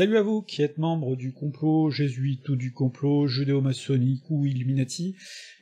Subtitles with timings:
[0.00, 5.14] Salut à vous qui êtes membre du complot jésuite ou du complot judéo-maçonnique ou Illuminati,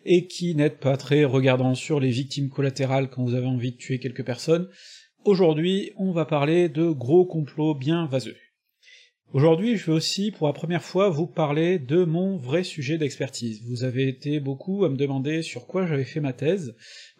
[0.04, 3.76] et qui n'êtes pas très regardant sur les victimes collatérales quand vous avez envie de
[3.76, 4.68] tuer quelques personnes,
[5.24, 8.36] aujourd'hui on va parler de gros complots bien vaseux.
[9.34, 13.62] Aujourd'hui, je vais aussi, pour la première fois, vous parler de mon vrai sujet d'expertise.
[13.68, 16.74] Vous avez été beaucoup à me demander sur quoi j'avais fait ma thèse,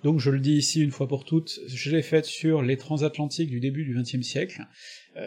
[0.05, 3.51] donc je le dis ici une fois pour toutes, je l'ai faite sur les transatlantiques
[3.51, 4.63] du début du XXe siècle,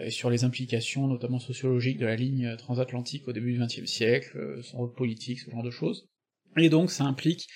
[0.04, 4.38] et sur les implications notamment sociologiques de la ligne transatlantique au début du XXe siècle,
[4.38, 6.08] euh, son rôle politique, ce genre de choses.
[6.58, 7.48] Et donc ça implique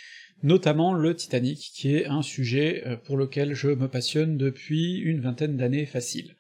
[0.44, 5.22] notamment le Titanic, qui est un sujet euh, pour lequel je me passionne depuis une
[5.22, 6.36] vingtaine d'années facile.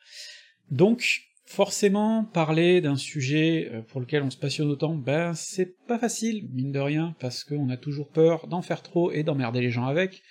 [0.70, 6.00] Donc, Forcément, parler d'un sujet euh, pour lequel on se passionne autant, ben c'est pas
[6.00, 9.70] facile, mine de rien, parce qu'on a toujours peur d'en faire trop et d'emmerder les
[9.70, 10.24] gens avec.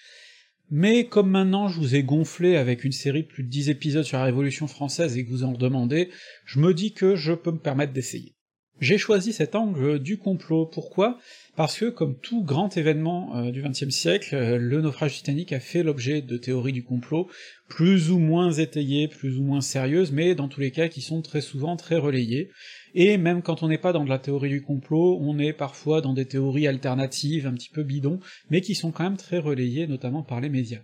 [0.70, 4.04] Mais comme maintenant je vous ai gonflé avec une série de plus de 10 épisodes
[4.04, 6.10] sur la Révolution française et que vous en redemandez,
[6.46, 8.34] je me dis que je peux me permettre d'essayer.
[8.80, 11.18] J'ai choisi cet angle du complot, pourquoi?
[11.54, 15.60] Parce que, comme tout grand événement euh, du XXe siècle, euh, le naufrage titanique a
[15.60, 17.28] fait l'objet de théories du complot,
[17.68, 21.22] plus ou moins étayées, plus ou moins sérieuses, mais dans tous les cas qui sont
[21.22, 22.50] très souvent très relayées,
[22.94, 26.00] et même quand on n'est pas dans de la théorie du complot, on est parfois
[26.00, 29.86] dans des théories alternatives, un petit peu bidons, mais qui sont quand même très relayées,
[29.86, 30.82] notamment par les médias.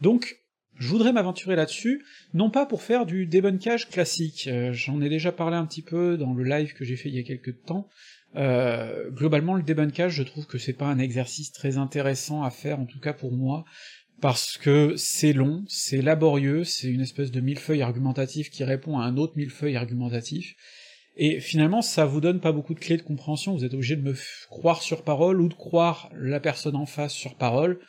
[0.00, 0.36] Donc,
[0.78, 5.30] je voudrais m'aventurer là-dessus, non pas pour faire du débunkage classique, euh, j'en ai déjà
[5.30, 7.88] parlé un petit peu dans le live que j'ai fait il y a quelques temps,
[8.36, 12.80] euh, globalement le débunkage je trouve que c'est pas un exercice très intéressant à faire,
[12.80, 13.64] en tout cas pour moi,
[14.20, 19.04] parce que c'est long, c'est laborieux, c'est une espèce de millefeuille argumentatif qui répond à
[19.04, 20.54] un autre millefeuille argumentatif,
[21.16, 24.02] et finalement ça vous donne pas beaucoup de clés de compréhension, vous êtes obligé de
[24.02, 24.14] me
[24.48, 27.80] croire sur parole ou de croire la personne en face sur parole,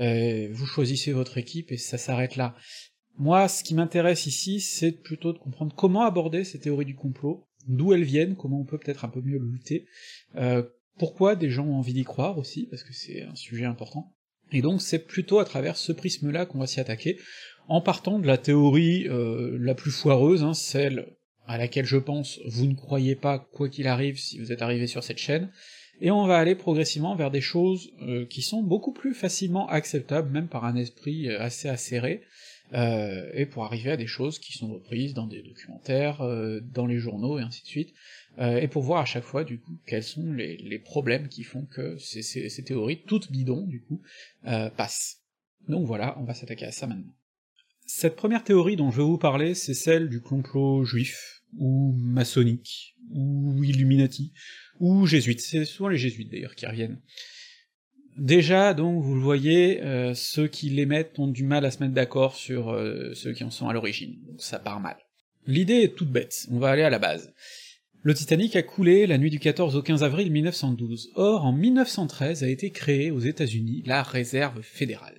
[0.00, 2.54] euh, vous choisissez votre équipe et ça s'arrête là.
[3.16, 7.48] Moi, ce qui m'intéresse ici, c'est plutôt de comprendre comment aborder ces théories du complot,
[7.66, 9.86] d'où elles viennent, comment on peut peut-être un peu mieux lutter,
[10.36, 10.62] euh,
[10.98, 14.14] pourquoi des gens ont envie d'y croire aussi, parce que c'est un sujet important.
[14.52, 17.18] Et donc c'est plutôt à travers ce prisme-là qu'on va s'y attaquer,
[17.66, 21.17] en partant de la théorie euh, la plus foireuse, hein, celle
[21.48, 24.86] à laquelle je pense vous ne croyez pas quoi qu'il arrive si vous êtes arrivé
[24.86, 25.50] sur cette chaîne,
[26.00, 30.30] et on va aller progressivement vers des choses euh, qui sont beaucoup plus facilement acceptables,
[30.30, 32.22] même par un esprit euh, assez acéré,
[32.74, 36.18] euh, et pour arriver à des choses qui sont reprises dans des documentaires,
[36.74, 37.94] dans les journaux, et ainsi de suite,
[38.38, 41.96] et pour voir à chaque fois, du coup, quels sont les, problèmes qui font que
[41.96, 44.02] ces, ces, théories, toutes bidons, du coup,
[44.76, 45.22] passent.
[45.66, 47.14] Donc voilà, on va s'attaquer à ça maintenant.
[47.86, 52.96] Cette première théorie dont je vais vous parler, c'est celle du complot juif, ou maçonnique,
[53.10, 54.32] ou illuminati,
[54.80, 57.00] ou jésuites, c'est souvent les jésuites d'ailleurs qui reviennent.
[58.16, 61.94] Déjà, donc, vous le voyez, euh, ceux qui l'émettent ont du mal à se mettre
[61.94, 64.96] d'accord sur euh, ceux qui en sont à l'origine, donc ça part mal.
[65.46, 67.32] L'idée est toute bête, on va aller à la base.
[68.02, 72.42] Le Titanic a coulé la nuit du 14 au 15 avril 1912, or en 1913
[72.42, 75.17] a été créée aux États-Unis la réserve fédérale.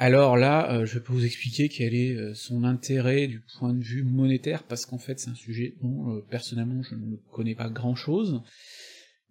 [0.00, 3.82] Alors là, euh, je peux vous expliquer quel est euh, son intérêt du point de
[3.82, 7.68] vue monétaire, parce qu'en fait c'est un sujet dont euh, personnellement je ne connais pas
[7.68, 8.40] grand-chose,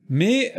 [0.10, 0.54] mais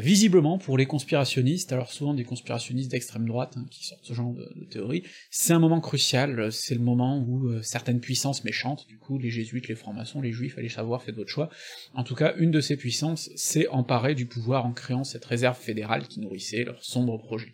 [0.00, 4.32] visiblement pour les conspirationnistes, alors souvent des conspirationnistes d'extrême droite hein, qui sortent ce genre
[4.32, 9.18] de, théorie, c'est un moment crucial, c'est le moment où certaines puissances méchantes, du coup
[9.18, 11.48] les jésuites, les francs-maçons, les juifs, allez savoir, faites votre choix,
[11.94, 15.58] en tout cas une de ces puissances s'est emparée du pouvoir en créant cette réserve
[15.58, 17.52] fédérale qui nourrissait leur sombre projet.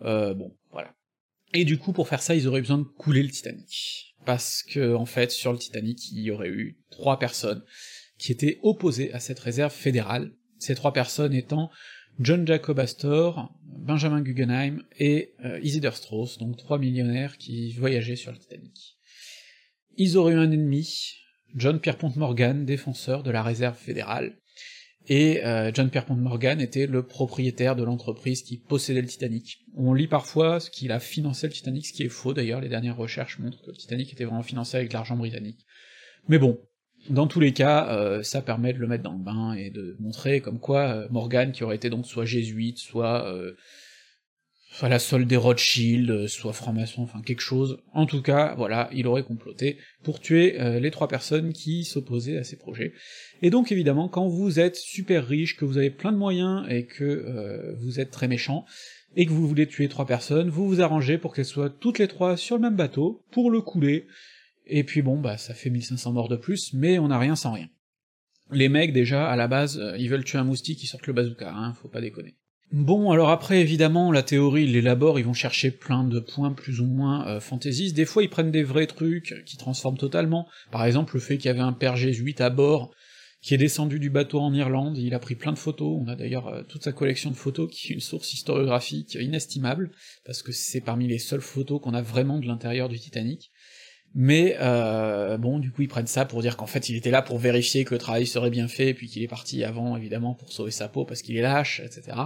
[0.00, 0.94] bon, voilà.
[1.54, 4.16] Et du coup, pour faire ça, ils auraient besoin de couler le Titanic.
[4.26, 7.62] Parce que, en fait, sur le Titanic, il y aurait eu trois personnes
[8.18, 11.70] qui étaient opposées à cette réserve fédérale, ces trois personnes étant
[12.18, 18.32] John Jacob Astor, Benjamin Guggenheim et euh, Isidore Strauss, donc trois millionnaires qui voyageaient sur
[18.32, 18.98] le Titanic.
[19.96, 21.14] Ils auraient eu un ennemi,
[21.54, 24.38] John Pierpont Morgan, défenseur de la réserve fédérale,
[25.08, 29.64] et euh, John Pierpont Morgan était le propriétaire de l'entreprise qui possédait le Titanic.
[29.76, 32.68] On lit parfois ce qu'il a financé le Titanic, ce qui est faux d'ailleurs, les
[32.68, 35.66] dernières recherches montrent que le Titanic était vraiment financé avec de l'argent britannique.
[36.28, 36.58] Mais bon,
[37.10, 39.96] dans tous les cas, euh, ça permet de le mettre dans le bain et de
[40.00, 43.30] montrer comme quoi euh, Morgan, qui aurait été donc soit jésuite, soit
[44.74, 47.78] soit la solde des Rothschild, euh, soit franc-maçon, enfin quelque chose.
[47.92, 52.38] En tout cas, voilà, il aurait comploté pour tuer euh, les trois personnes qui s'opposaient
[52.38, 52.92] à ces projets.
[53.40, 56.86] Et donc évidemment, quand vous êtes super riche, que vous avez plein de moyens et
[56.86, 58.64] que euh, vous êtes très méchant,
[59.14, 62.08] et que vous voulez tuer trois personnes, vous vous arrangez pour qu'elles soient toutes les
[62.08, 64.08] trois sur le même bateau, pour le couler,
[64.66, 67.52] et puis bon, bah ça fait 1500 morts de plus, mais on n'a rien sans
[67.52, 67.68] rien.
[68.50, 71.48] Les mecs, déjà, à la base, ils veulent tuer un moustique, ils sortent le bazooka,
[71.48, 72.34] hein, faut pas déconner.
[72.74, 76.80] Bon, alors après, évidemment, la théorie, ils l'élaborent, ils vont chercher plein de points plus
[76.80, 80.84] ou moins euh, fantaisistes, des fois ils prennent des vrais trucs qui transforment totalement, par
[80.84, 82.90] exemple le fait qu'il y avait un père jésuite à bord,
[83.40, 86.16] qui est descendu du bateau en Irlande, il a pris plein de photos, on a
[86.16, 89.92] d'ailleurs euh, toute sa collection de photos qui est une source historiographique inestimable,
[90.26, 93.52] parce que c'est parmi les seules photos qu'on a vraiment de l'intérieur du Titanic,
[94.16, 97.22] mais euh, bon, du coup, ils prennent ça pour dire qu'en fait, il était là
[97.22, 100.52] pour vérifier que le travail serait bien fait, puis qu'il est parti avant, évidemment, pour
[100.52, 102.16] sauver sa peau parce qu'il est lâche, etc.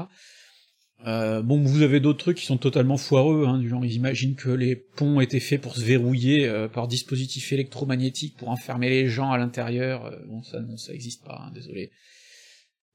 [1.06, 4.34] Euh, bon, vous avez d'autres trucs qui sont totalement foireux, hein, du genre ils imaginent
[4.34, 9.08] que les ponts étaient faits pour se verrouiller euh, par dispositif électromagnétique pour enfermer les
[9.08, 10.06] gens à l'intérieur.
[10.06, 11.92] Euh, bon, ça non, ça existe pas, hein, désolé.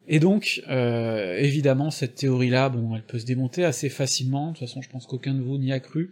[0.05, 4.47] Et donc, évidemment, cette théorie-là, bon, elle peut se démonter assez facilement.
[4.51, 6.11] De toute façon, je pense qu'aucun de vous n'y a cru.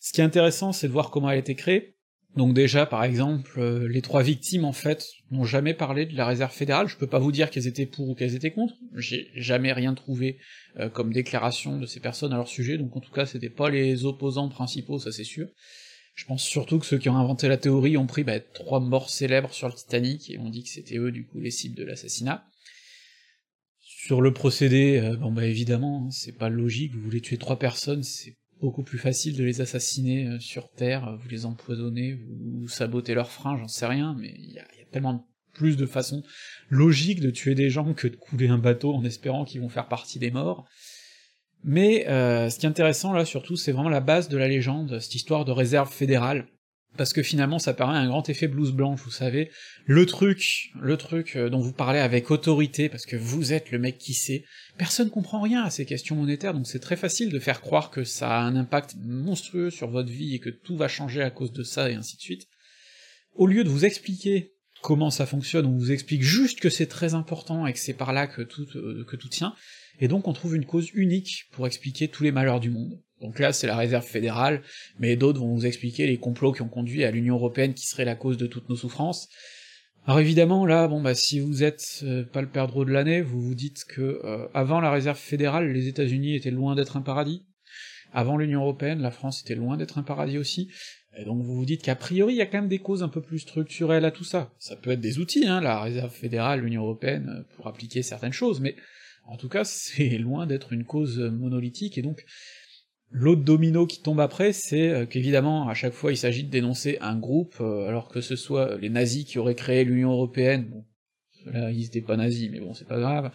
[0.00, 1.95] Ce qui est intéressant, c'est de voir comment elle a été créée.
[2.36, 6.26] Donc déjà, par exemple, euh, les trois victimes, en fait, n'ont jamais parlé de la
[6.26, 9.30] réserve fédérale, je peux pas vous dire qu'elles étaient pour ou qu'elles étaient contre, j'ai
[9.34, 10.38] jamais rien trouvé
[10.78, 13.70] euh, comme déclaration de ces personnes à leur sujet, donc en tout cas, c'était pas
[13.70, 15.48] les opposants principaux, ça c'est sûr.
[16.14, 19.08] Je pense surtout que ceux qui ont inventé la théorie ont pris bah, trois morts
[19.08, 21.84] célèbres sur le Titanic, et ont dit que c'était eux, du coup, les cibles de
[21.84, 22.44] l'assassinat.
[23.80, 27.58] Sur le procédé, euh, bon bah évidemment, hein, c'est pas logique, vous voulez tuer trois
[27.58, 32.14] personnes, c'est beaucoup plus facile de les assassiner euh, sur Terre, euh, vous les empoisonnez,
[32.14, 36.22] vous, sabotez leurs freins, j'en sais rien, mais il y, a, tellement plus de façons
[36.68, 39.88] logiques de tuer des gens que de couler un bateau en espérant qu'ils vont faire
[39.88, 40.66] partie des morts.
[41.64, 45.00] Mais euh, ce qui est intéressant là surtout, c'est vraiment la base de la légende,
[45.00, 46.46] cette histoire de réserve fédérale,
[46.96, 49.50] parce que finalement ça paraît un grand effet blouse blanche, vous savez,
[49.84, 53.98] le truc, le truc dont vous parlez avec autorité, parce que vous êtes le mec
[53.98, 54.44] qui sait,
[54.78, 58.04] personne comprend rien à ces questions monétaires, donc c'est très facile de faire croire que
[58.04, 61.52] ça a un impact monstrueux sur votre vie et que tout va changer à cause
[61.52, 62.48] de ça et ainsi de suite.
[63.34, 67.14] Au lieu de vous expliquer comment ça fonctionne, on vous explique juste que c'est très
[67.14, 69.54] important et que c'est par là que tout, euh, que tout tient,
[69.98, 73.00] et donc on trouve une cause unique pour expliquer tous les malheurs du monde.
[73.20, 74.62] Donc là, c'est la réserve fédérale,
[74.98, 78.04] mais d'autres vont vous expliquer les complots qui ont conduit à l'Union Européenne qui serait
[78.04, 79.28] la cause de toutes nos souffrances,
[80.06, 83.40] alors évidemment, là, bon bah si vous êtes euh, pas le perdreau de l'année, vous
[83.40, 87.44] vous dites que euh, avant la réserve fédérale, les États-Unis étaient loin d'être un paradis.
[88.12, 90.70] Avant l'Union européenne, la France était loin d'être un paradis aussi.
[91.18, 93.08] Et donc vous vous dites qu'a priori, il y a quand même des causes un
[93.08, 94.52] peu plus structurelles à tout ça.
[94.60, 98.32] Ça peut être des outils, hein, la réserve fédérale, l'Union européenne, euh, pour appliquer certaines
[98.32, 98.76] choses, mais
[99.24, 102.24] en tout cas, c'est loin d'être une cause monolithique, et donc
[103.12, 106.98] L'autre domino qui tombe après, c'est euh, qu'évidemment, à chaque fois, il s'agit de dénoncer
[107.00, 110.84] un groupe, euh, alors que ce soit les nazis qui auraient créé l'Union Européenne, bon,
[111.46, 113.30] là, ils étaient pas nazis, mais bon, c'est pas grave,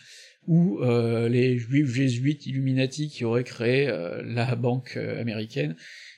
[0.45, 3.87] ou euh, les juifs jésuites Illuminati qui auraient créé
[4.25, 5.75] la banque américaine.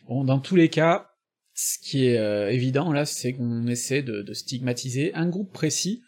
[0.08, 1.12] Bon, dans tous les cas,
[1.54, 6.02] ce qui est évident, là, c'est qu'on essaie de stigmatiser un groupe précis,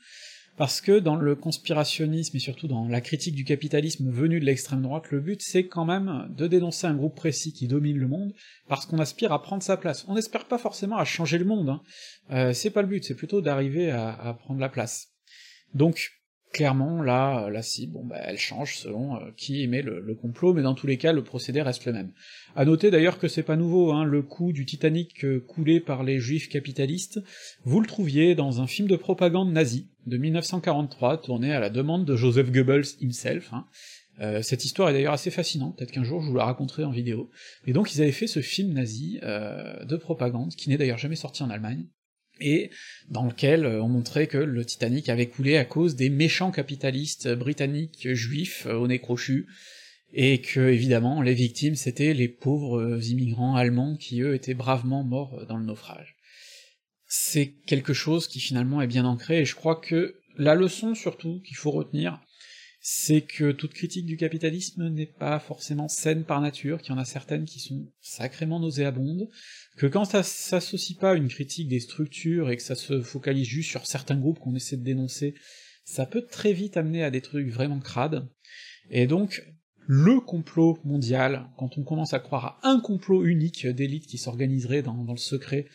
[0.58, 4.82] parce que dans le conspirationnisme et surtout dans la critique du capitalisme venu de l'extrême
[4.82, 8.34] droite, le but c'est quand même de dénoncer un groupe précis qui domine le monde,
[8.68, 10.06] parce qu'on aspire à prendre sa place.
[10.08, 11.82] On n'espère pas forcément à changer le monde, hein.
[12.32, 15.10] euh, c'est pas le but, c'est plutôt d'arriver à, à prendre la place.
[15.74, 16.12] Donc
[16.56, 20.62] clairement, là, la cible, bon, bah, elle change selon euh, qui émet le, complot, mais
[20.62, 22.14] dans tous les cas, le procédé reste le même.
[22.56, 26.06] À noter d'ailleurs que c'est pas nouveau, hein, le coup du Titanic euh, coulé par
[26.06, 27.20] les juifs capitalistes,
[27.66, 32.06] vous le trouviez dans un film de propagande nazi de 1943, tourné à la demande
[32.06, 33.66] de Joseph Goebbels himself, hein.
[34.22, 36.92] euh, cette histoire est d'ailleurs assez fascinante, peut-être qu'un jour je vous la raconterai en
[36.92, 37.30] vidéo.
[37.68, 41.44] Et donc ils avaient fait ce film nazi de propagande, qui n'est d'ailleurs jamais sorti
[41.44, 41.86] en Allemagne,
[42.40, 42.70] et
[43.10, 47.34] dans lequel euh, on montrait que le Titanic avait coulé à cause des méchants capitalistes
[47.34, 49.48] britanniques juifs euh, au nez crochu,
[50.14, 55.46] et que évidemment les victimes c'était les pauvres immigrants allemands qui eux étaient bravement morts
[55.48, 56.16] dans le naufrage.
[57.08, 61.42] C'est quelque chose qui finalement est bien ancré, et je crois que la leçon surtout
[61.46, 62.20] qu'il faut retenir,
[62.88, 67.02] c'est que toute critique du capitalisme n'est pas forcément saine par nature, qu'il y en
[67.02, 69.28] a certaines qui sont sacrément nauséabondes,
[69.76, 73.48] que quand ça s'associe pas à une critique des structures et que ça se focalise
[73.48, 75.34] juste sur certains groupes qu'on essaie de dénoncer,
[75.84, 78.30] ça peut très vite amener à des trucs vraiment crades,
[78.92, 79.44] et donc
[79.88, 84.84] le complot mondial, quand on commence à croire à un complot unique d'élite qui s'organiserait
[84.84, 85.66] dans, le secret,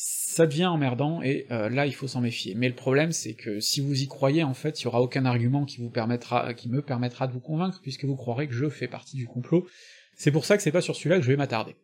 [0.00, 2.54] ça devient emmerdant, et euh, là il faut s'en méfier.
[2.54, 5.24] Mais le problème c'est que si vous y croyez, en fait, il y aura aucun
[5.24, 8.68] argument qui vous permettra, qui me permettra de vous convaincre, puisque vous croirez que je
[8.68, 9.66] fais partie du complot.
[10.14, 11.74] C'est pour ça que c'est pas sur celui-là que je vais m'attarder.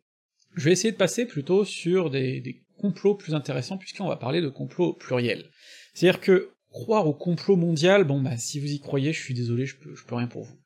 [0.55, 4.49] Je vais essayer de passer plutôt sur des, complots plus intéressants, puisqu'on va parler de
[4.49, 5.49] complots pluriels.
[5.93, 9.65] C'est-à-dire que croire au complot mondial, bon bah si vous y croyez, je suis désolé,
[9.65, 10.57] je peux, je peux rien pour vous.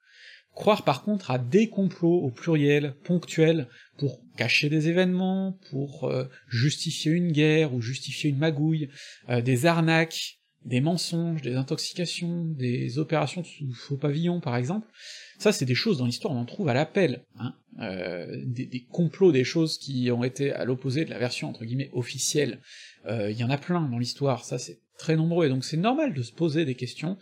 [0.54, 6.26] Croire par contre à des complots au pluriel, ponctuels, pour cacher des événements, pour euh,
[6.48, 8.90] justifier une guerre ou justifier une magouille,
[9.30, 14.88] euh, des arnaques, des mensonges, des intoxications, des opérations sous faux pavillon par exemple,
[15.38, 19.32] ça c'est des choses dans l'histoire on en trouve à l'appel, hein, euh, des, complots,
[19.32, 22.62] des choses qui ont été à l'opposé de la version entre guillemets officielle,
[23.06, 25.78] il euh, y en a plein dans l'histoire, ça c'est très nombreux, et donc c'est
[25.78, 27.18] normal de se poser des questions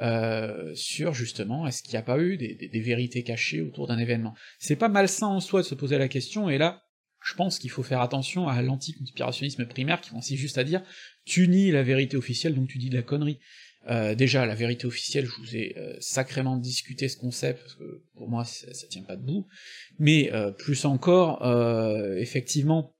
[0.00, 3.86] euh, sur justement est-ce qu'il n'y a pas eu des, des, des vérités cachées autour
[3.86, 4.34] d'un événement?
[4.58, 6.82] C'est pas malsain en soi de se poser la question, et là,
[7.24, 10.82] je pense qu'il faut faire attention à l'anticonspirationnisme primaire qui consiste juste à dire
[11.24, 13.40] tu nies la vérité officielle donc tu dis de la connerie.
[13.88, 18.02] Euh, déjà, la vérité officielle, je vous ai euh, sacrément discuté ce concept, parce que
[18.16, 19.46] pour moi ça, ça tient pas debout,
[19.98, 22.95] mais euh, plus encore, euh, effectivement,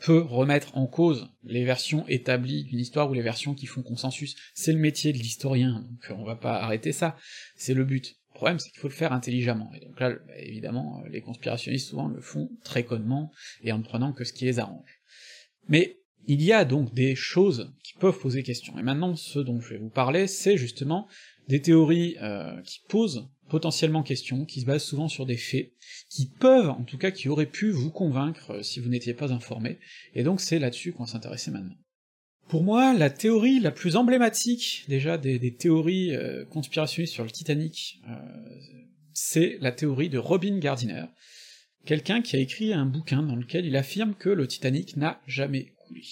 [0.00, 4.36] peut remettre en cause les versions établies d'une histoire ou les versions qui font consensus.
[4.54, 7.16] C'est le métier de l'historien, donc on va pas arrêter ça,
[7.56, 8.16] c'est le but.
[8.32, 11.88] Le problème, c'est qu'il faut le faire intelligemment, et donc là, bah, évidemment, les conspirationnistes
[11.88, 13.30] souvent le font très connement,
[13.62, 15.00] et en ne prenant que ce qui les arrange.
[15.68, 19.60] Mais il y a donc des choses qui peuvent poser question, et maintenant, ce dont
[19.60, 21.06] je vais vous parler, c'est justement
[21.48, 25.72] des théories euh, qui posent potentiellement question, qui se basent souvent sur des faits,
[26.08, 29.32] qui peuvent, en tout cas, qui auraient pu vous convaincre euh, si vous n'étiez pas
[29.32, 29.78] informé,
[30.14, 31.76] et donc c'est là-dessus qu'on va s'intéresser maintenant.
[32.48, 38.00] Pour moi, la théorie la plus emblématique, déjà, des, théories euh, conspirationnistes sur le Titanic,
[39.14, 41.04] c'est la théorie de Robin Gardiner,
[41.86, 45.72] quelqu'un qui a écrit un bouquin dans lequel il affirme que le Titanic n'a jamais
[45.78, 46.02] coulé.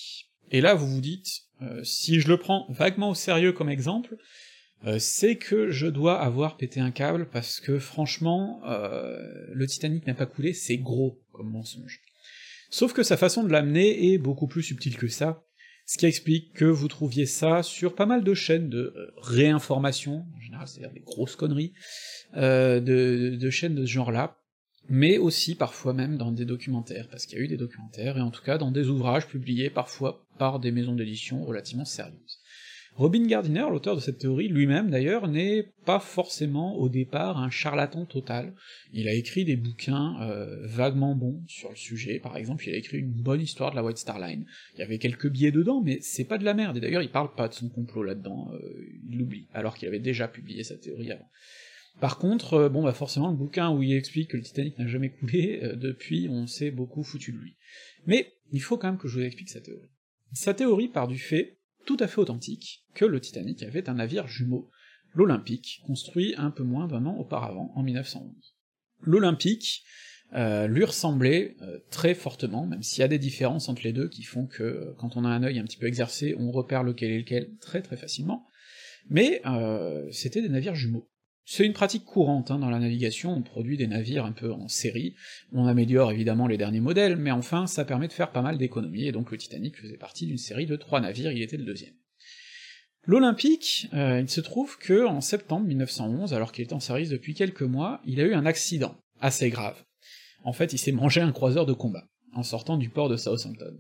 [0.51, 1.43] Et là, vous vous dites,
[1.83, 4.17] si je le prends vaguement au sérieux comme exemple,
[4.85, 9.19] euh, c'est que je dois avoir pété un câble, parce que franchement, euh,
[9.53, 12.01] le Titanic n'a pas coulé, c'est gros comme mensonge.
[12.71, 15.45] Sauf que sa façon de l'amener est beaucoup plus subtile que ça,
[15.87, 20.25] ce qui explique que vous trouviez ça sur pas mal de chaînes de euh, réinformation,
[20.35, 21.75] en général c'est-à-dire des grosses conneries,
[22.37, 24.39] euh, de, de, chaînes de ce genre-là,
[24.89, 28.21] mais aussi parfois même dans des documentaires, parce qu'il y a eu des documentaires, et
[28.21, 32.41] en tout cas dans des ouvrages publiés parfois par des maisons d'édition relativement sérieuses.
[32.97, 38.05] Robin Gardiner, l'auteur de cette théorie, lui-même d'ailleurs, n'est pas forcément au départ un charlatan
[38.05, 38.55] total.
[38.93, 42.77] Il a écrit des bouquins euh, vaguement bons sur le sujet, par exemple il a
[42.77, 44.45] écrit une bonne histoire de la White Star Line.
[44.75, 47.11] Il y avait quelques biais dedans, mais c'est pas de la merde, et d'ailleurs il
[47.11, 48.61] parle pas de son complot là-dedans, euh,
[49.09, 51.31] il l'oublie, alors qu'il avait déjà publié sa théorie avant.
[51.99, 54.87] Par contre, euh, bon bah forcément le bouquin où il explique que le Titanic n'a
[54.87, 57.57] jamais coulé, depuis on s'est beaucoup foutu de lui.
[58.07, 59.89] Mais il faut quand même que je vous explique sa théorie.
[60.35, 64.29] Sa théorie part du fait tout à fait authentique que le Titanic avait un navire
[64.29, 64.71] jumeau,
[65.15, 68.33] l'Olympique, construit un peu moins d'un an auparavant, en 1911.
[69.03, 69.85] L'Olympique
[70.35, 74.09] euh, lui ressemblait euh, très fortement, même s'il y a des différences entre les deux
[74.09, 76.83] qui font que euh, quand on a un œil un petit peu exercé, on repère
[76.83, 78.47] lequel est lequel très très facilement,
[79.11, 79.43] mais
[80.12, 81.11] c'était des navires jumeaux.
[81.45, 84.69] C'est une pratique courante hein, dans la navigation, on produit des navires un peu en
[84.69, 85.15] série,
[85.53, 89.07] on améliore évidemment les derniers modèles, mais enfin ça permet de faire pas mal d'économies,
[89.07, 91.95] et donc le Titanic faisait partie d'une série de trois navires, il était le deuxième.
[93.05, 97.35] L'Olympique, euh, il se trouve que en septembre 1911, alors qu'il était en service depuis
[97.35, 99.83] quelques mois, il a eu un accident assez grave.
[100.45, 103.77] En fait, il s'est mangé un croiseur de combat en sortant du port de Southampton.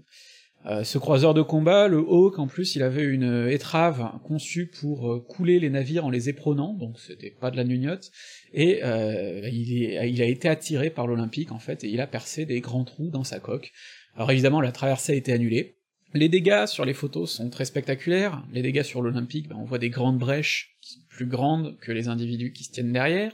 [0.66, 5.10] Euh, ce croiseur de combat, le Hawk, en plus, il avait une étrave conçue pour
[5.10, 8.12] euh, couler les navires en les éperonant, donc c'était pas de la gnognotte,
[8.52, 12.60] et euh, il, a été attiré par l'Olympique, en fait, et il a percé des
[12.60, 13.72] grands trous dans sa coque.
[14.14, 15.78] Alors évidemment, la traversée a été annulée.
[16.14, 19.78] Les dégâts sur les photos sont très spectaculaires, les dégâts sur l'Olympique, ben, on voit
[19.78, 20.76] des grandes brèches
[21.08, 23.32] plus grandes que les individus qui se tiennent derrière.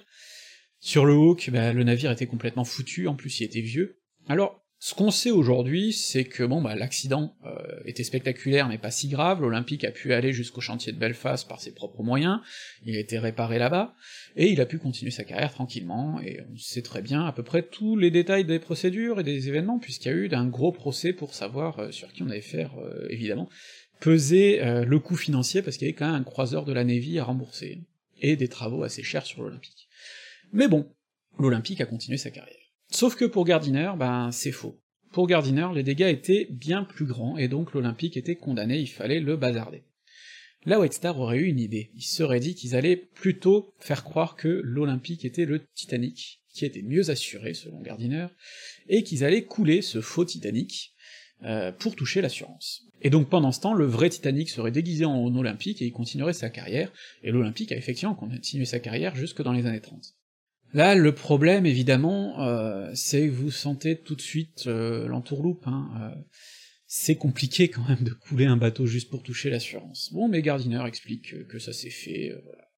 [0.81, 4.01] Sur le Hawk, ben, le navire était complètement foutu, en plus il était vieux.
[4.29, 8.93] Alors, ce qu'on sait aujourd'hui, c'est que bon bah l'accident euh, était spectaculaire mais pas
[8.93, 12.39] si grave, l'Olympique a pu aller jusqu'au chantier de Belfast par ses propres moyens,
[12.85, 13.97] il a été réparé là-bas,
[14.37, 17.43] et il a pu continuer sa carrière tranquillement, et on sait très bien à peu
[17.43, 20.71] près tous les détails des procédures et des événements, puisqu'il y a eu un gros
[20.71, 23.49] procès pour savoir euh, sur qui on allait faire, euh, évidemment,
[23.99, 27.19] peser le coût financier, parce qu'il y avait quand même un croiseur de la Navy
[27.19, 27.81] à rembourser,
[28.21, 29.89] et des travaux assez chers sur l'Olympique.
[30.53, 30.89] Mais bon,
[31.37, 32.58] l'Olympique a continué sa carrière.
[32.91, 34.81] Sauf que pour Gardiner, ben c'est faux.
[35.13, 39.21] Pour Gardiner, les dégâts étaient bien plus grands, et donc l'Olympique était condamné, il fallait
[39.21, 39.85] le bazarder.
[40.67, 44.05] La White Star aurait eu une idée, ils se seraient dit qu'ils allaient plutôt faire
[44.05, 48.27] croire que l'Olympique était le Titanic, qui était mieux assuré selon Gardiner,
[48.89, 50.95] et qu'ils allaient couler ce faux Titanic
[51.45, 52.87] euh, pour toucher l'assurance.
[53.01, 56.33] Et donc pendant ce temps, le vrai Titanic serait déguisé en Olympique et il continuerait
[56.33, 56.93] sa carrière,
[57.23, 60.18] et l'Olympique a effectivement continué sa carrière jusque dans les années 30.
[60.75, 65.67] Là, le problème, évidemment, euh, c'est que vous sentez tout de suite euh, l'entourloupe.
[65.67, 66.23] Hein, euh,
[66.87, 70.11] c'est compliqué quand même de couler un bateau juste pour toucher l'assurance.
[70.13, 72.69] Bon, mais Gardiner explique que ça s'est fait, euh, voilà.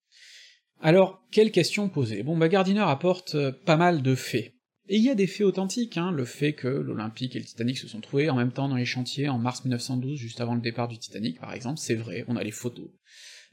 [0.82, 2.22] Alors, quelle question poser?
[2.22, 4.54] Bon, bah Gardiner apporte euh, pas mal de faits,
[4.88, 7.78] Et il y a des faits authentiques, hein, le fait que l'Olympique et le Titanic
[7.78, 10.60] se sont trouvés en même temps dans les chantiers en mars 1912, juste avant le
[10.60, 12.88] départ du Titanic par exemple, c'est vrai, on a les photos.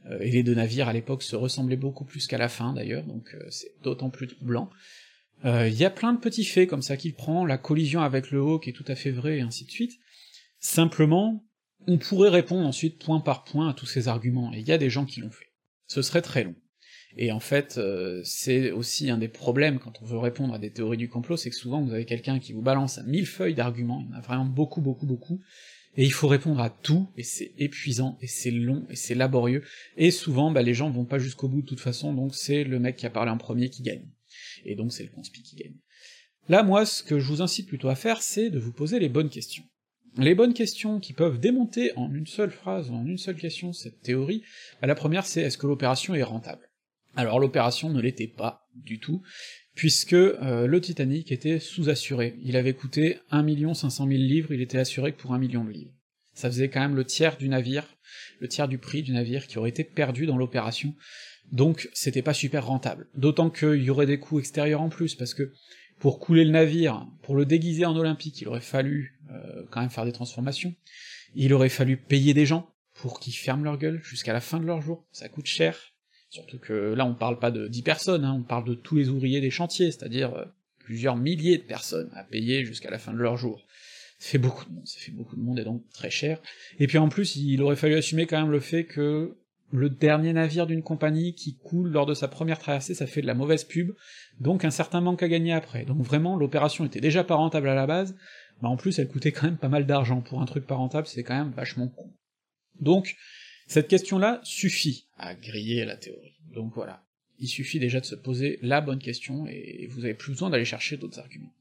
[0.05, 3.03] Euh, et les deux navires à l'époque se ressemblaient beaucoup plus qu'à la fin d'ailleurs,
[3.03, 4.69] donc euh, c'est d'autant plus troublant.
[5.45, 8.31] Euh, il y a plein de petits faits comme ça qu'il prend, la collision avec
[8.31, 9.93] le Hawk est tout à fait vraie, et ainsi de suite.
[10.59, 11.45] Simplement,
[11.87, 14.77] on pourrait répondre ensuite point par point à tous ces arguments, et il y a
[14.77, 15.51] des gens qui l'ont fait.
[15.85, 16.55] Ce serait très long.
[17.15, 17.79] Et en fait,
[18.23, 21.49] c'est aussi un des problèmes quand on veut répondre à des théories du complot, c'est
[21.49, 24.21] que souvent vous avez quelqu'un qui vous balance mille feuilles d'arguments, il y en a
[24.21, 25.39] vraiment beaucoup, beaucoup, beaucoup,
[25.97, 29.63] et il faut répondre à tout, et c'est épuisant, et c'est long, et c'est laborieux,
[29.97, 32.79] et souvent, bah, les gens vont pas jusqu'au bout de toute façon, donc c'est le
[32.79, 34.07] mec qui a parlé en premier qui gagne.
[34.63, 35.75] Et donc c'est le conspi qui gagne.
[36.49, 39.09] Là, moi, ce que je vous incite plutôt à faire, c'est de vous poser les
[39.09, 39.63] bonnes questions.
[40.17, 44.01] Les bonnes questions qui peuvent démonter en une seule phrase, en une seule question, cette
[44.01, 44.43] théorie,
[44.81, 46.69] bah, la première c'est est-ce que l'opération est rentable?
[47.15, 49.23] Alors l'opération ne l'était pas du tout,
[49.77, 52.35] puisque euh, le Titanic était sous-assuré.
[52.41, 55.93] Il avait coûté 1 500 000 livres, il était assuré pour un million de livres.
[56.33, 57.85] Ça faisait quand même le tiers du navire,
[58.39, 60.95] le tiers du prix du navire qui aurait été perdu dans l'opération,
[61.51, 63.07] donc c'était pas super rentable.
[63.13, 65.53] D'autant qu'il y aurait des coûts extérieurs en plus, parce que
[65.99, 69.91] pour couler le navire, pour le déguiser en olympique, il aurait fallu euh, quand même
[69.91, 70.73] faire des transformations,
[71.35, 74.65] il aurait fallu payer des gens pour qu'ils ferment leur gueule jusqu'à la fin de
[74.65, 75.93] leur jour, ça coûte cher,
[76.29, 79.09] Surtout que là, on parle pas de 10 personnes, hein, on parle de tous les
[79.09, 80.45] ouvriers des chantiers, c'est-à-dire euh,
[80.79, 83.65] plusieurs milliers de personnes à payer jusqu'à la fin de leur jour.
[84.19, 86.41] Ça fait beaucoup de monde, ça fait beaucoup de monde et donc très cher.
[86.79, 89.37] Et puis en plus, il aurait fallu assumer quand même le fait que
[89.71, 93.27] le dernier navire d'une compagnie qui coule lors de sa première traversée, ça fait de
[93.27, 93.93] la mauvaise pub,
[94.39, 95.85] donc un certain manque à gagner après.
[95.85, 98.15] Donc vraiment, l'opération était déjà pas rentable à la base,
[98.61, 100.21] mais en plus elle coûtait quand même pas mal d'argent.
[100.21, 102.13] Pour un truc pas rentable, c'est quand même vachement con.
[102.79, 103.15] Donc,
[103.67, 106.39] cette question-là suffit à griller la théorie.
[106.53, 107.03] Donc voilà.
[107.39, 110.65] Il suffit déjà de se poser la bonne question et vous avez plus besoin d'aller
[110.65, 111.53] chercher d'autres arguments.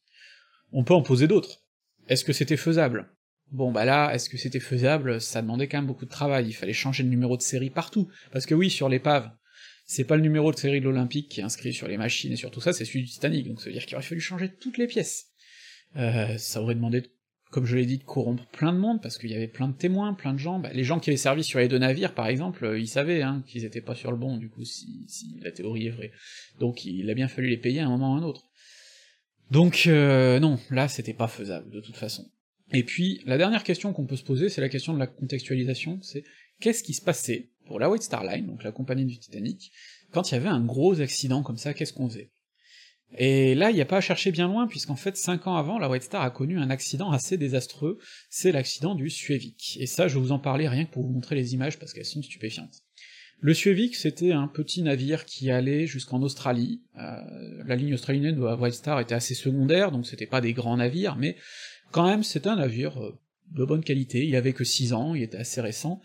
[0.73, 1.63] On peut en poser d'autres.
[2.09, 3.11] Est-ce que c'était faisable?
[3.53, 5.21] Bon bah là, est-ce que c'était faisable?
[5.21, 8.09] Ça demandait quand même beaucoup de travail, il fallait changer le numéro de série partout,
[8.33, 9.31] parce que oui, sur l'épave,
[9.85, 12.37] c'est pas le numéro de série de l'Olympique qui est inscrit sur les machines et
[12.37, 14.53] sur tout ça, c'est celui du Titanic, donc ça veut dire qu'il aurait fallu changer
[14.53, 15.29] toutes les pièces.
[15.97, 17.05] Euh, ça aurait demandé
[17.57, 19.73] comme je l'ai dit, de corrompre plein de monde, parce qu'il y avait plein de
[19.73, 20.59] témoins, plein de gens.
[20.59, 23.23] Bah, les gens qui avaient servi sur les deux navires, par exemple, euh, ils savaient
[23.23, 24.87] hein, qu'ils étaient pas sur le bon, du coup, si,
[25.41, 26.13] la théorie est vraie.
[26.61, 28.45] Donc il a bien fallu les payer à un moment ou à un autre.
[29.51, 32.31] Donc euh, non, là c'était pas faisable, de toute façon.
[32.75, 35.99] Et puis, la dernière question qu'on peut se poser, c'est la question de la contextualisation,
[36.03, 36.25] c'est
[36.61, 39.73] qu'est-ce qui se passait pour la White Star Line, donc la compagnie du Titanic,
[40.11, 42.29] quand il y avait un gros accident comme ça, qu'est-ce qu'on faisait?
[43.15, 45.79] Et là, il n'y a pas à chercher bien loin, puisqu'en fait, cinq ans avant,
[45.79, 47.99] la White Star a connu un accident assez désastreux,
[48.31, 49.79] c'est l'accident du Suevik.
[49.81, 51.93] Et ça, je vais vous en parler rien que pour vous montrer les images, parce
[51.93, 52.83] qu'elles sont stupéfiantes.
[53.41, 56.83] Le Suevik, c'était un petit navire qui allait jusqu'en Australie.
[56.99, 60.53] Euh, la ligne australienne de la White Star était assez secondaire, donc c'était pas des
[60.53, 61.37] grands navires, mais
[61.93, 63.19] quand même, c'était un navire euh,
[63.53, 66.01] de bonne qualité, il avait que 6 ans, il était assez récent,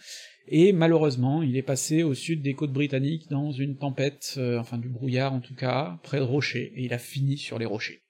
[0.51, 4.77] et malheureusement, il est passé au sud des côtes britanniques dans une tempête, euh, enfin
[4.77, 8.03] du brouillard en tout cas, près de rochers, et il a fini sur les rochers.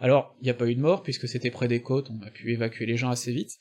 [0.00, 2.30] Alors, il n'y a pas eu de mort, puisque c'était près des côtes, on a
[2.30, 3.58] pu évacuer les gens assez vite,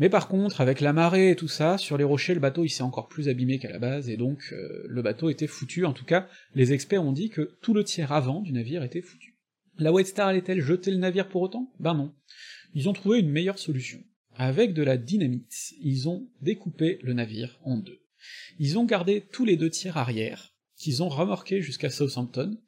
[0.00, 2.70] mais par contre, avec la marée et tout ça, sur les rochers, le bateau il
[2.70, 5.92] s'est encore plus abîmé qu'à la base, et donc euh, le bateau était foutu, en
[5.92, 9.36] tout cas, les experts ont dit que tout le tiers avant du navire était foutu.
[9.78, 11.72] La White Star allait-elle jeter le navire pour autant?
[11.78, 12.12] Ben non.
[12.74, 14.02] Ils ont trouvé une meilleure solution.
[14.36, 18.00] Avec de la dynamite, ils ont découpé le navire en deux.
[18.58, 22.58] Ils ont gardé tous les deux tiers arrière, qu'ils ont remorqués jusqu'à Southampton,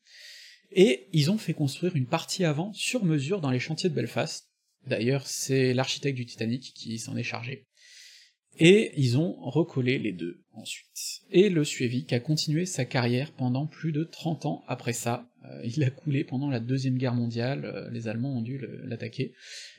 [0.72, 4.50] et ils ont fait construire une partie avant sur mesure dans les chantiers de Belfast.
[4.87, 7.66] D'ailleurs, c'est l'architecte du Titanic qui s'en est chargé.
[8.59, 11.23] Et ils ont recollé les deux ensuite.
[11.31, 15.29] Et le Suevik a continué sa carrière pendant plus de 30 ans après ça.
[15.45, 19.35] Euh, il a coulé pendant la Deuxième Guerre mondiale, euh, les Allemands ont dû l'attaquer.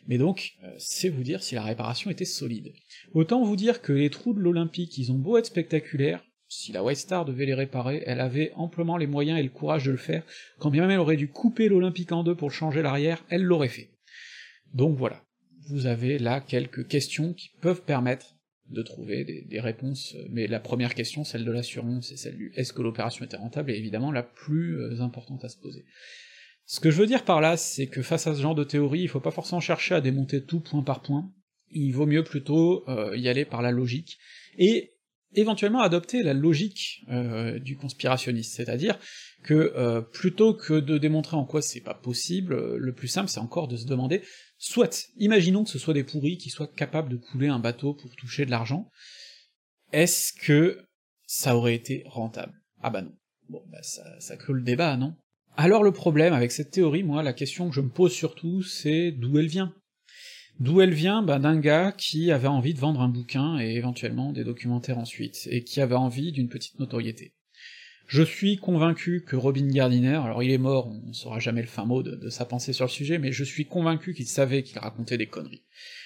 [0.07, 2.73] Mais donc, euh, c'est vous dire si la réparation était solide.
[3.13, 6.83] Autant vous dire que les trous de l'Olympique, ils ont beau être spectaculaires, si la
[6.83, 9.97] White Star devait les réparer, elle avait amplement les moyens et le courage de le
[9.97, 10.23] faire,
[10.59, 13.67] quand bien même elle aurait dû couper l'Olympique en deux pour changer l'arrière, elle l'aurait
[13.67, 13.89] fait.
[14.73, 15.23] Donc voilà,
[15.69, 18.34] vous avez là quelques questions qui peuvent permettre
[18.69, 22.73] de trouver des, réponses, mais la première question, celle de l'assurance, et celle du est-ce
[22.73, 25.85] que l'opération était rentable, est évidemment la plus euh, importante à se poser.
[26.65, 29.01] Ce que je veux dire par là, c'est que face à ce genre de théorie,
[29.01, 31.31] il faut pas forcément chercher à démonter tout point par point,
[31.71, 34.17] il vaut mieux plutôt euh, y aller par la logique,
[34.57, 34.93] et
[35.35, 38.97] éventuellement adopter la logique euh, du conspirationniste, c'est-à-dire
[39.43, 43.67] que plutôt que de démontrer en quoi c'est pas possible, le plus simple c'est encore
[43.67, 44.23] de se demander
[44.57, 48.15] Soit, imaginons que ce soit des pourris qui soient capables de couler un bateau pour
[48.15, 48.89] toucher de l'argent,
[49.91, 50.85] est-ce que
[51.25, 52.53] ça aurait été rentable?
[52.81, 53.15] Ah bah non.
[53.49, 55.15] Bon, bah ça, ça le débat, non?
[55.57, 59.11] Alors le problème avec cette théorie, moi, la question que je me pose surtout, c'est
[59.11, 59.73] d'où elle vient?
[60.59, 61.21] D'où elle vient?
[61.21, 65.47] Ben, D'un gars qui avait envie de vendre un bouquin et éventuellement des documentaires ensuite,
[65.49, 67.33] et qui avait envie d'une petite notoriété.
[68.07, 71.85] Je suis convaincu que Robin Gardiner, alors il est mort, on saura jamais le fin
[71.85, 75.17] mot de, sa pensée sur le sujet, mais je suis convaincu qu'il savait qu'il racontait
[75.17, 75.63] des conneries.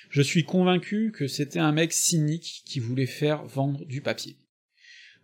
[0.10, 4.38] Je suis convaincu que c'était un mec cynique qui voulait faire vendre du papier.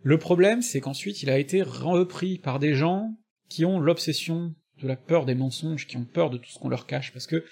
[0.02, 3.16] Le problème, c'est qu'ensuite il a été repris par des gens
[3.48, 6.68] qui ont l'obsession de la peur des mensonges, qui ont peur de tout ce qu'on
[6.68, 7.44] leur cache, parce que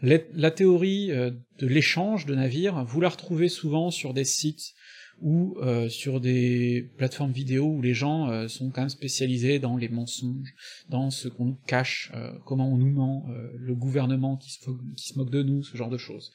[0.00, 4.74] la théorie euh, de l'échange de navires, vous la retrouvez souvent sur des sites
[5.20, 9.76] ou euh, sur des plateformes vidéo où les gens euh, sont quand même spécialisés dans
[9.76, 10.54] les mensonges,
[10.88, 12.12] dans ce qu'on nous cache,
[12.44, 14.58] comment on nous ment, le gouvernement qui se,
[14.96, 16.32] qui se, moque de nous, ce genre de choses.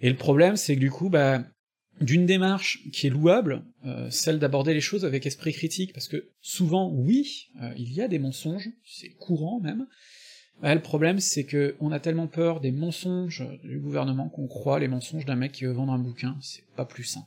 [0.00, 1.42] Et le problème, c'est que du coup, bah,
[2.00, 3.64] d'une démarche qui est louable,
[4.10, 8.18] celle d'aborder les choses avec esprit critique, parce que souvent, oui, il y a des
[8.18, 9.86] mensonges, c'est courant même,
[10.62, 14.88] le problème, c'est que on a tellement peur des mensonges du gouvernement qu'on croit les
[14.88, 17.26] mensonges d'un mec qui veut vendre un bouquin, c'est pas plus sain.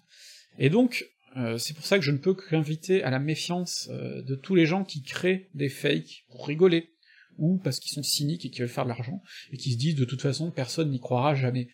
[0.58, 1.06] Et donc,
[1.38, 4.56] euh, c'est pour ça que je ne peux qu'inviter à la méfiance euh, de tous
[4.56, 6.94] les gens qui créent des fakes pour rigoler,
[7.38, 9.96] ou parce qu'ils sont cyniques et qu'ils veulent faire de l'argent, et qui se disent
[9.96, 11.70] de toute façon personne n'y croira jamais.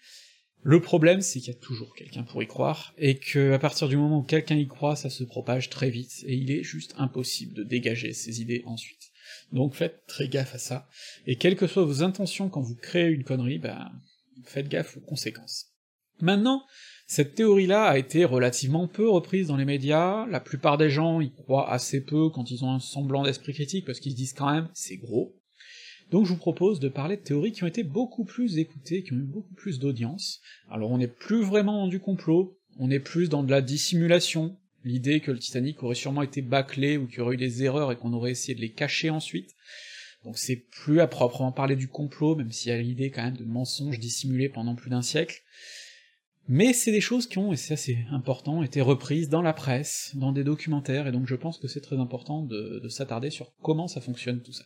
[0.64, 3.88] Le problème, c'est qu'il y a toujours quelqu'un pour y croire, et que à partir
[3.88, 6.94] du moment où quelqu'un y croit, ça se propage très vite, et il est juste
[6.98, 9.12] impossible de dégager ses idées ensuite.
[9.52, 10.88] Donc faites très gaffe à ça,
[11.26, 13.92] et quelles que soient vos intentions quand vous créez une connerie, ben,
[14.46, 15.74] faites gaffe aux conséquences.
[16.20, 16.64] Maintenant,
[17.10, 21.32] cette théorie-là a été relativement peu reprise dans les médias, la plupart des gens y
[21.32, 24.52] croient assez peu quand ils ont un semblant d'esprit critique, parce qu'ils se disent quand
[24.52, 25.34] même c'est gros.
[26.12, 29.14] Donc je vous propose de parler de théories qui ont été beaucoup plus écoutées, qui
[29.14, 30.42] ont eu beaucoup plus d'audience.
[30.70, 34.58] Alors on n'est plus vraiment dans du complot, on est plus dans de la dissimulation,
[34.84, 37.94] l'idée que le Titanic aurait sûrement été bâclé ou qu'il y aurait eu des erreurs
[37.94, 39.56] et qu'on aurait essayé de les cacher ensuite.
[40.26, 43.38] Donc c'est plus à proprement parler du complot, même s'il y a l'idée quand même
[43.38, 45.42] de mensonges dissimulés pendant plus d'un siècle.
[46.48, 50.12] Mais c'est des choses qui ont, et c'est assez important, été reprises dans la presse,
[50.16, 53.88] dans des documentaires, et donc je pense que c'est très important de s'attarder sur comment
[53.88, 54.64] ça fonctionne tout ça.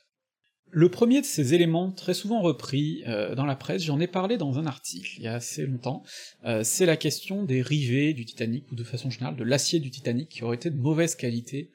[0.74, 4.38] Le premier de ces éléments, très souvent repris euh, dans la presse, j'en ai parlé
[4.38, 6.02] dans un article il y a assez longtemps,
[6.46, 9.92] euh, c'est la question des rivets du Titanic, ou de façon générale de l'acier du
[9.92, 11.72] Titanic qui aurait été de mauvaise qualité,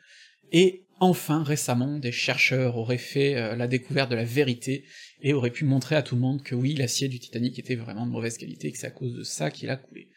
[0.51, 4.85] et enfin récemment des chercheurs auraient fait euh, la découverte de la vérité,
[5.23, 8.07] et auraient pu montrer à tout le monde que oui, l'acier du Titanic était vraiment
[8.07, 10.09] de mauvaise qualité, et que c'est à cause de ça qu'il a coulé.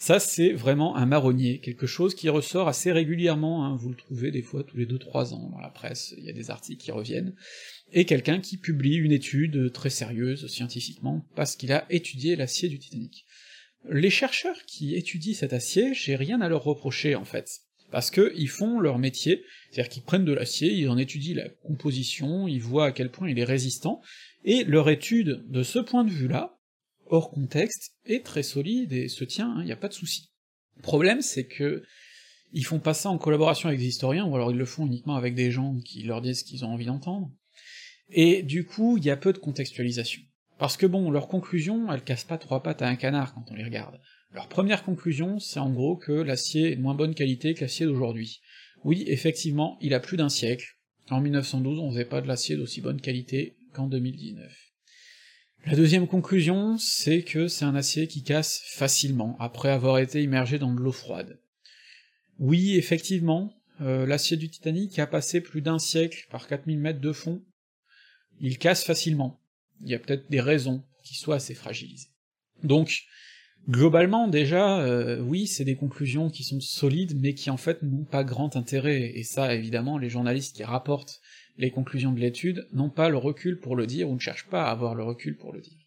[0.00, 4.30] Ça, c'est vraiment un marronnier, quelque chose qui ressort assez régulièrement, hein, vous le trouvez
[4.30, 6.80] des fois tous les deux trois ans dans la presse, il y a des articles
[6.80, 7.34] qui reviennent,
[7.92, 12.78] et quelqu'un qui publie une étude très sérieuse scientifiquement, parce qu'il a étudié l'acier du
[12.78, 13.26] Titanic.
[13.90, 18.32] Les chercheurs qui étudient cet acier, j'ai rien à leur reprocher en fait, parce que
[18.36, 22.62] ils font leur métier, c'est-à-dire qu'ils prennent de l'acier, ils en étudient la composition, ils
[22.62, 24.00] voient à quel point il est résistant,
[24.48, 26.58] et leur étude de ce point de vue-là,
[27.04, 30.30] hors contexte, est très solide et se tient, il hein, n'y a pas de souci.
[30.76, 31.82] Le problème, c'est que
[32.52, 35.16] ils font pas ça en collaboration avec des historiens, ou alors ils le font uniquement
[35.16, 37.30] avec des gens qui leur disent ce qu'ils ont envie d'entendre,
[38.08, 40.22] et du coup, il y a peu de contextualisation.
[40.58, 43.54] Parce que bon, leur conclusion, elle casse pas trois pattes à un canard quand on
[43.54, 44.00] les regarde.
[44.32, 47.84] Leur première conclusion, c'est en gros que l'acier est de moins bonne qualité que l'acier
[47.84, 48.40] d'aujourd'hui.
[48.82, 50.78] Oui, effectivement, il a plus d'un siècle.
[51.10, 54.52] En 1912, on faisait pas de l'acier d'aussi bonne qualité qu'en 2019.
[55.66, 60.58] La deuxième conclusion, c'est que c'est un acier qui casse facilement, après avoir été immergé
[60.58, 61.38] dans de l'eau froide.
[62.40, 67.12] Oui, effectivement, euh, l'acier du Titanic a passé plus d'un siècle par 4000 mètres de
[67.12, 67.44] fond,
[68.40, 69.40] il casse facilement.
[69.82, 72.08] Il y a peut-être des raisons qu'il soit assez fragilisé.
[72.64, 73.04] Donc,
[73.68, 78.04] globalement, déjà, euh, oui, c'est des conclusions qui sont solides, mais qui en fait n'ont
[78.04, 81.20] pas grand intérêt, et ça, évidemment, les journalistes qui rapportent
[81.58, 84.64] les conclusions de l'étude n'ont pas le recul pour le dire, ou ne cherchent pas
[84.64, 85.78] à avoir le recul pour le dire.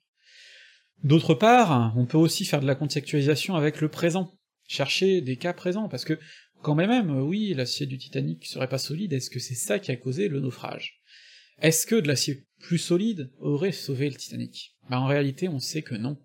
[1.03, 5.53] D'autre part, on peut aussi faire de la contextualisation avec le présent, chercher des cas
[5.53, 6.19] présents, parce que,
[6.61, 9.95] quand même, oui, l'acier du Titanic serait pas solide, est-ce que c'est ça qui a
[9.95, 11.01] causé le naufrage?
[11.61, 14.75] Est-ce que de l'acier plus solide aurait sauvé le Titanic?
[14.89, 16.17] Ben en réalité, on sait que non.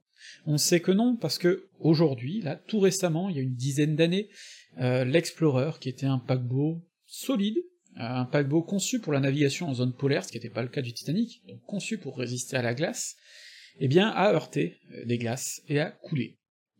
[0.45, 3.97] On sait que non parce que aujourd'hui, là, tout récemment, il y a une dizaine
[3.97, 4.29] d'années,
[4.79, 7.59] euh, l'Explorer, qui était un paquebot solide,
[7.97, 10.83] un paquebot conçu pour la navigation en zone polaire, ce qui n'était pas le cas
[10.83, 13.17] du Titanic, conçu pour résister à la glace,
[13.79, 16.39] eh bien a heurté euh, les glaces et a coulé.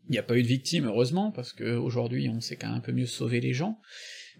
[0.09, 2.77] Il n'y a pas eu de victime, heureusement, parce que aujourd'hui on sait quand même
[2.77, 3.79] un peu mieux sauver les gens,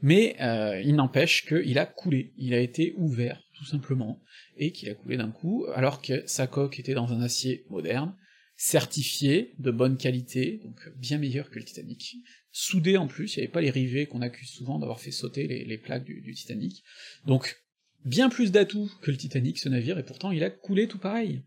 [0.02, 4.22] mais euh, il n'empêche qu'il a coulé, il a été ouvert, tout simplement,
[4.56, 8.16] et qu'il a coulé d'un coup, alors que sa coque était dans un acier moderne,
[8.58, 12.18] certifié, de bonne qualité, donc bien meilleur que le Titanic,
[12.52, 15.48] soudé en plus, il n'y avait pas les rivets qu'on accuse souvent d'avoir fait sauter
[15.48, 16.84] les, plaques du, Titanic,
[17.26, 17.62] donc
[18.04, 21.44] bien plus d'atouts que le Titanic, ce navire, et pourtant il a coulé tout pareil.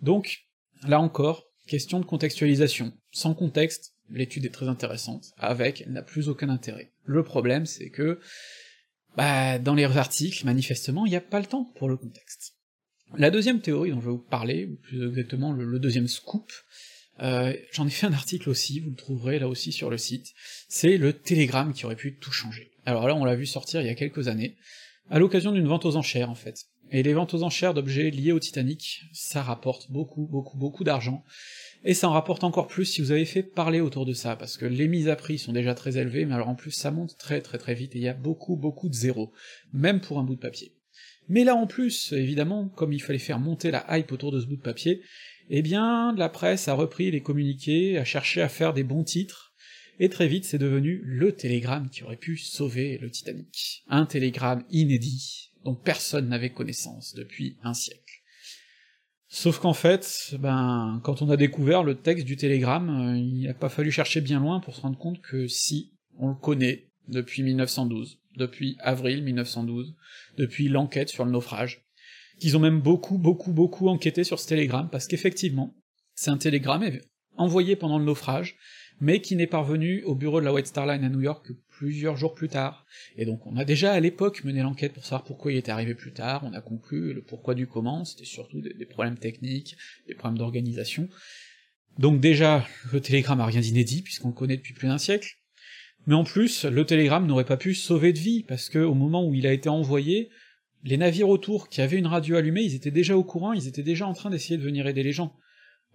[0.00, 0.44] Donc,
[0.86, 2.92] là encore, question de contextualisation.
[3.10, 6.92] Sans contexte, l'étude est très intéressante, avec, elle n'a plus aucun intérêt.
[7.04, 8.20] Le problème, c'est que,
[9.16, 12.57] bah, dans les articles, manifestement, il n'y a pas le temps pour le contexte.
[13.16, 16.52] La deuxième théorie dont je vais vous parler, ou plus exactement le, deuxième scoop,
[17.20, 20.34] euh, j'en ai fait un article aussi, vous le trouverez là aussi sur le site,
[20.68, 22.72] c'est le télégramme qui aurait pu tout changer.
[22.84, 24.56] Alors là, on l'a vu sortir il y a quelques années,
[25.10, 26.66] à l'occasion d'une vente aux enchères en fait.
[26.90, 31.24] Et les ventes aux enchères d'objets liés au Titanic, ça rapporte beaucoup, beaucoup, beaucoup d'argent,
[31.84, 34.56] et ça en rapporte encore plus si vous avez fait parler autour de ça, parce
[34.56, 37.16] que les mises à prix sont déjà très élevées, mais alors en plus ça monte
[37.18, 39.32] très très très vite, et il y a beaucoup beaucoup de zéros,
[39.72, 40.77] même pour un bout de papier.
[41.28, 44.46] Mais là en plus, évidemment, comme il fallait faire monter la hype autour de ce
[44.46, 45.02] bout de papier,
[45.50, 49.52] eh bien la presse a repris les communiqués, a cherché à faire des bons titres,
[50.00, 53.84] et très vite c'est devenu le télégramme qui aurait pu sauver le Titanic.
[53.88, 58.02] Un télégramme inédit, dont personne n'avait connaissance depuis un siècle.
[59.30, 63.54] Sauf qu'en fait, ben, quand on a découvert le texte du télégramme, euh, il n'a
[63.54, 67.42] pas fallu chercher bien loin pour se rendre compte que si, on le connaît depuis
[67.42, 69.94] 1912, depuis avril 1912,
[70.38, 71.84] depuis l'enquête sur le naufrage,
[72.38, 75.74] qu'ils ont même beaucoup, beaucoup, beaucoup enquêté sur ce télégramme, parce qu'effectivement,
[76.14, 76.84] c'est un télégramme
[77.36, 78.56] envoyé pendant le naufrage,
[79.00, 81.52] mais qui n'est parvenu au bureau de la White Star Line à New York que
[81.68, 82.84] plusieurs jours plus tard.
[83.16, 85.94] Et donc on a déjà à l'époque mené l'enquête pour savoir pourquoi il était arrivé
[85.94, 89.76] plus tard, on a conclu le pourquoi du comment, c'était surtout des, problèmes techniques,
[90.08, 91.08] des problèmes d'organisation.
[91.98, 95.36] Donc déjà, le télégramme a rien d'inédit, puisqu'on le connaît depuis plus d'un siècle,
[96.06, 99.26] mais en plus, le télégramme n'aurait pas pu sauver de vie, parce que au moment
[99.26, 100.30] où il a été envoyé,
[100.84, 103.82] les navires autour qui avaient une radio allumée, ils étaient déjà au courant, ils étaient
[103.82, 105.36] déjà en train d'essayer de venir aider les gens.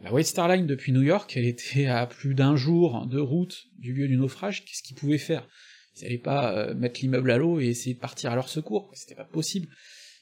[0.01, 3.65] La White Star Line depuis New York, elle était à plus d'un jour de route
[3.77, 5.47] du lieu du naufrage, qu'est-ce qu'ils pouvaient faire?
[5.95, 8.91] Ils allaient pas euh, mettre l'immeuble à l'eau et essayer de partir à leur secours,
[8.93, 9.67] c'était pas possible.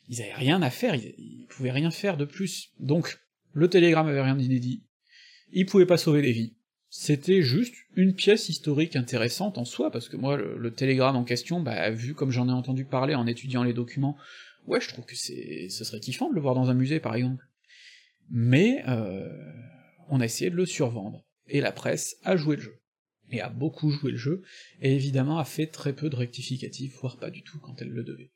[0.09, 2.69] Ils avaient rien à faire, ils, pouvaient rien faire de plus.
[2.79, 3.17] Donc,
[3.53, 4.83] le télégramme avait rien d'inédit,
[5.51, 6.55] ils pouvaient pas sauver des vies.
[6.93, 11.61] C'était juste une pièce historique intéressante en soi, parce que moi, le, télégramme en question,
[11.61, 14.17] bah, vu comme j'en ai entendu parler en étudiant les documents,
[14.67, 17.15] ouais, je trouve que c'est, ce serait kiffant de le voir dans un musée, par
[17.15, 17.45] exemple.
[18.29, 19.25] Mais euh,
[20.09, 22.81] on a essayé de le survendre, et la presse a joué le jeu,
[23.29, 24.43] et a beaucoup joué le jeu,
[24.81, 28.03] et évidemment a fait très peu de rectificatifs, voire pas du tout quand elle le
[28.03, 28.31] devait.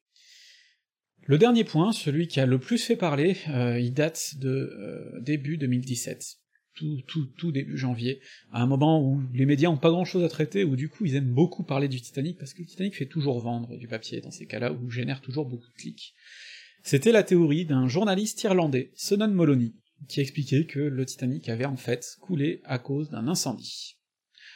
[1.23, 5.19] Le dernier point, celui qui a le plus fait parler, euh, il date de euh,
[5.19, 6.37] début 2017,
[6.75, 8.19] tout, tout, début janvier,
[8.51, 11.05] à un moment où les médias ont pas grand chose à traiter, où du coup
[11.05, 14.21] ils aiment beaucoup parler du Titanic, parce que le Titanic fait toujours vendre du papier
[14.21, 16.13] dans ces cas-là, où génère toujours beaucoup de clics.
[16.83, 19.73] C'était la théorie d'un journaliste irlandais, Sonon Moloney,
[20.07, 23.95] qui expliquait que le Titanic avait en fait coulé à cause d'un incendie.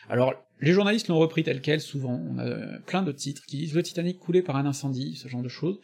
[0.10, 3.74] Alors, les journalistes l'ont repris tel quel, souvent, on a plein de titres qui disent
[3.74, 5.80] le Titanic coulé par un incendie, ce genre de choses.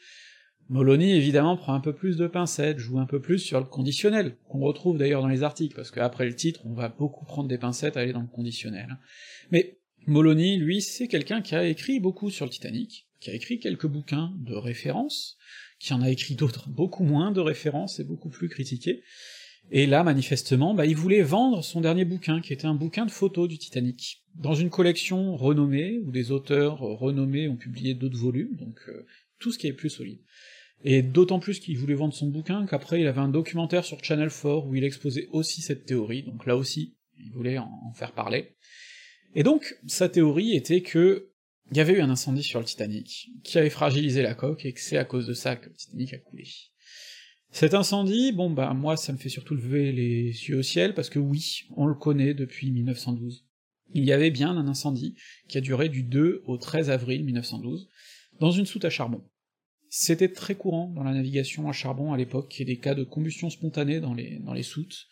[0.70, 4.36] Moloney, évidemment, prend un peu plus de pincettes, joue un peu plus sur le conditionnel,
[4.50, 7.60] qu'on retrouve d'ailleurs dans les articles, parce qu'après le titre, on va beaucoup prendre des
[7.60, 8.98] pincettes à aller dans le conditionnel.
[9.52, 13.60] Mais Moloney, lui, c'est quelqu'un qui a écrit beaucoup sur le Titanic, qui a écrit
[13.60, 15.38] quelques bouquins de référence,
[15.80, 19.04] qui en a écrit d'autres beaucoup moins de référence et beaucoup plus critiqués,
[19.72, 23.12] et là, manifestement, bah, il voulait vendre son dernier bouquin, qui était un bouquin de
[23.12, 28.56] photos du Titanic, dans une collection renommée, où des auteurs renommés ont publié d'autres volumes,
[28.58, 29.06] donc euh,
[29.40, 30.20] tout ce qui est plus solide.
[30.84, 34.30] Et d'autant plus qu'il voulait vendre son bouquin qu'après il avait un documentaire sur Channel
[34.30, 38.56] 4 où il exposait aussi cette théorie, donc là aussi, il voulait en faire parler.
[39.36, 41.32] Et donc, sa théorie était que
[41.72, 44.74] il y avait eu un incendie sur le Titanic, qui avait fragilisé la coque, et
[44.74, 46.48] que c'est à cause de ça que le Titanic a coulé.
[47.52, 51.10] Cet incendie, bon bah moi ça me fait surtout lever les yeux au ciel, parce
[51.10, 53.46] que oui, on le connaît depuis 1912.
[53.94, 55.16] Il y avait bien un incendie
[55.48, 57.90] qui a duré du 2 au 13 avril 1912,
[58.40, 59.24] dans une soute à charbon.
[59.98, 62.96] C'était très courant dans la navigation à charbon à l'époque, qu'il y ait des cas
[62.96, 65.08] de combustion spontanée dans les, dans les soutes.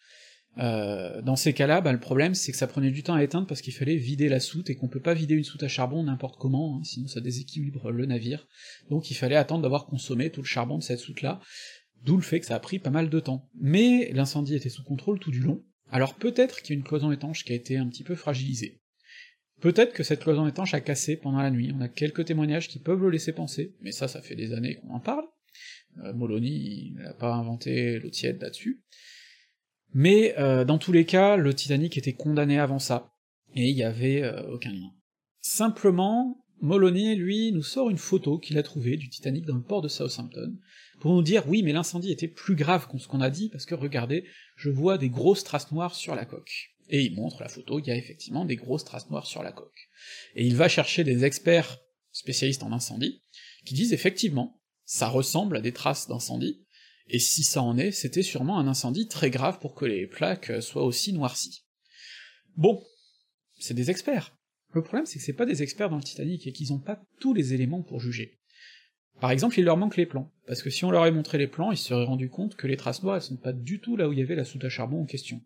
[0.57, 3.47] Euh, dans ces cas-là, bah, le problème c'est que ça prenait du temps à éteindre
[3.47, 6.03] parce qu'il fallait vider la soute, et qu'on peut pas vider une soute à charbon
[6.03, 8.45] n'importe comment, hein, sinon ça déséquilibre le navire.
[8.89, 11.39] Donc il fallait attendre d'avoir consommé tout le charbon de cette soute-là,
[12.03, 13.49] d'où le fait que ça a pris pas mal de temps.
[13.55, 17.13] Mais l'incendie était sous contrôle tout du long, alors peut-être qu'il y a une cloison
[17.13, 18.81] étanche qui a été un petit peu fragilisée.
[19.63, 22.79] Peut-être que cette cloison étanche a cassé pendant la nuit, on a quelques témoignages qui
[22.79, 25.23] peuvent le laisser penser, mais ça, ça fait des années qu'on en parle.
[26.03, 28.83] Euh, n'a pas inventé l'eau tiède là-dessus.
[29.93, 33.13] Mais euh, dans tous les cas, le Titanic était condamné avant ça,
[33.55, 34.91] et il y avait euh, aucun lien.
[35.39, 39.81] Simplement, Moloney, lui, nous sort une photo qu'il a trouvée du Titanic dans le port
[39.81, 40.57] de Southampton,
[40.99, 43.65] pour nous dire oui, mais l'incendie était plus grave que ce qu'on a dit, parce
[43.65, 44.25] que regardez,
[44.57, 46.72] je vois des grosses traces noires sur la coque.
[46.93, 49.51] Et il montre la photo, il y a effectivement des grosses traces noires sur la
[49.51, 49.89] coque.
[50.35, 51.79] Et il va chercher des experts
[52.11, 53.23] spécialistes en incendie,
[53.65, 56.67] qui disent effectivement, ça ressemble à des traces d'incendie,
[57.07, 60.61] et si ça en est, c'était sûrement un incendie très grave pour que les plaques
[60.61, 61.65] soient aussi noircies.
[62.57, 62.85] Bon,
[63.57, 64.37] c'est des experts.
[64.73, 67.03] Le problème, c'est que c'est pas des experts dans le Titanic et qu'ils ont pas
[67.19, 68.39] tous les éléments pour juger.
[69.19, 71.47] Par exemple, il leur manque les plans, parce que si on leur avait montré les
[71.47, 73.97] plans, ils se seraient rendus compte que les traces noires, elles sont pas du tout
[73.97, 75.41] là où il y avait la soute à charbon en question.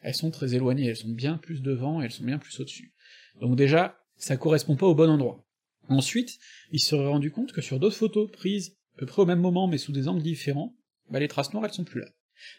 [0.00, 2.94] Elles sont très éloignées, elles sont bien plus devant, elles sont bien plus au-dessus.
[3.40, 5.46] Donc déjà, ça correspond pas au bon endroit.
[5.88, 6.38] Ensuite,
[6.72, 9.40] ils se seraient rendus compte que sur d'autres photos prises à peu près au même
[9.40, 10.76] moment mais sous des angles différents,
[11.10, 12.08] bah les traces noires elles sont plus là.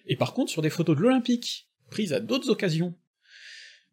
[0.05, 2.95] Et par contre, sur des photos de l'Olympique, prises à d'autres occasions,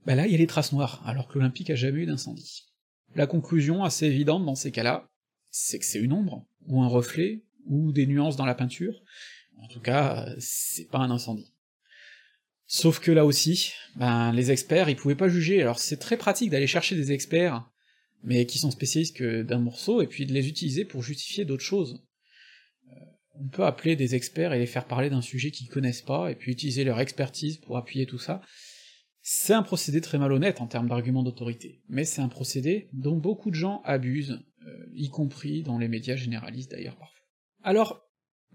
[0.06, 2.66] bah là il y a les traces noires, alors que l'Olympique a jamais eu d'incendie.
[3.14, 5.08] La conclusion assez évidente dans ces cas-là,
[5.50, 9.02] c'est que c'est une ombre, ou un reflet, ou des nuances dans la peinture,
[9.60, 11.52] en tout cas, c'est pas un incendie.
[12.70, 16.50] Sauf que là aussi, ben les experts, ils pouvaient pas juger, alors c'est très pratique
[16.50, 17.66] d'aller chercher des experts,
[18.22, 21.64] mais qui sont spécialistes que d'un morceau, et puis de les utiliser pour justifier d'autres
[21.64, 22.04] choses.
[22.92, 22.96] Euh,
[23.40, 26.34] on peut appeler des experts et les faire parler d'un sujet qu'ils connaissent pas, et
[26.34, 28.42] puis utiliser leur expertise pour appuyer tout ça.
[29.22, 33.48] C'est un procédé très malhonnête en termes d'argument d'autorité, mais c'est un procédé dont beaucoup
[33.50, 37.24] de gens abusent, euh, y compris dans les médias généralistes d'ailleurs parfois.
[37.62, 38.06] Alors,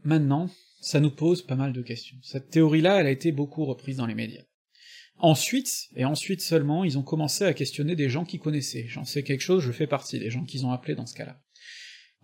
[0.03, 0.51] maintenant,
[0.83, 2.17] ça nous pose pas mal de questions.
[2.21, 4.43] Cette théorie-là, elle a été beaucoup reprise dans les médias.
[5.17, 8.85] Ensuite, et ensuite seulement, ils ont commencé à questionner des gens qui connaissaient.
[8.87, 11.39] J'en sais quelque chose, je fais partie des gens qu'ils ont appelés dans ce cas-là.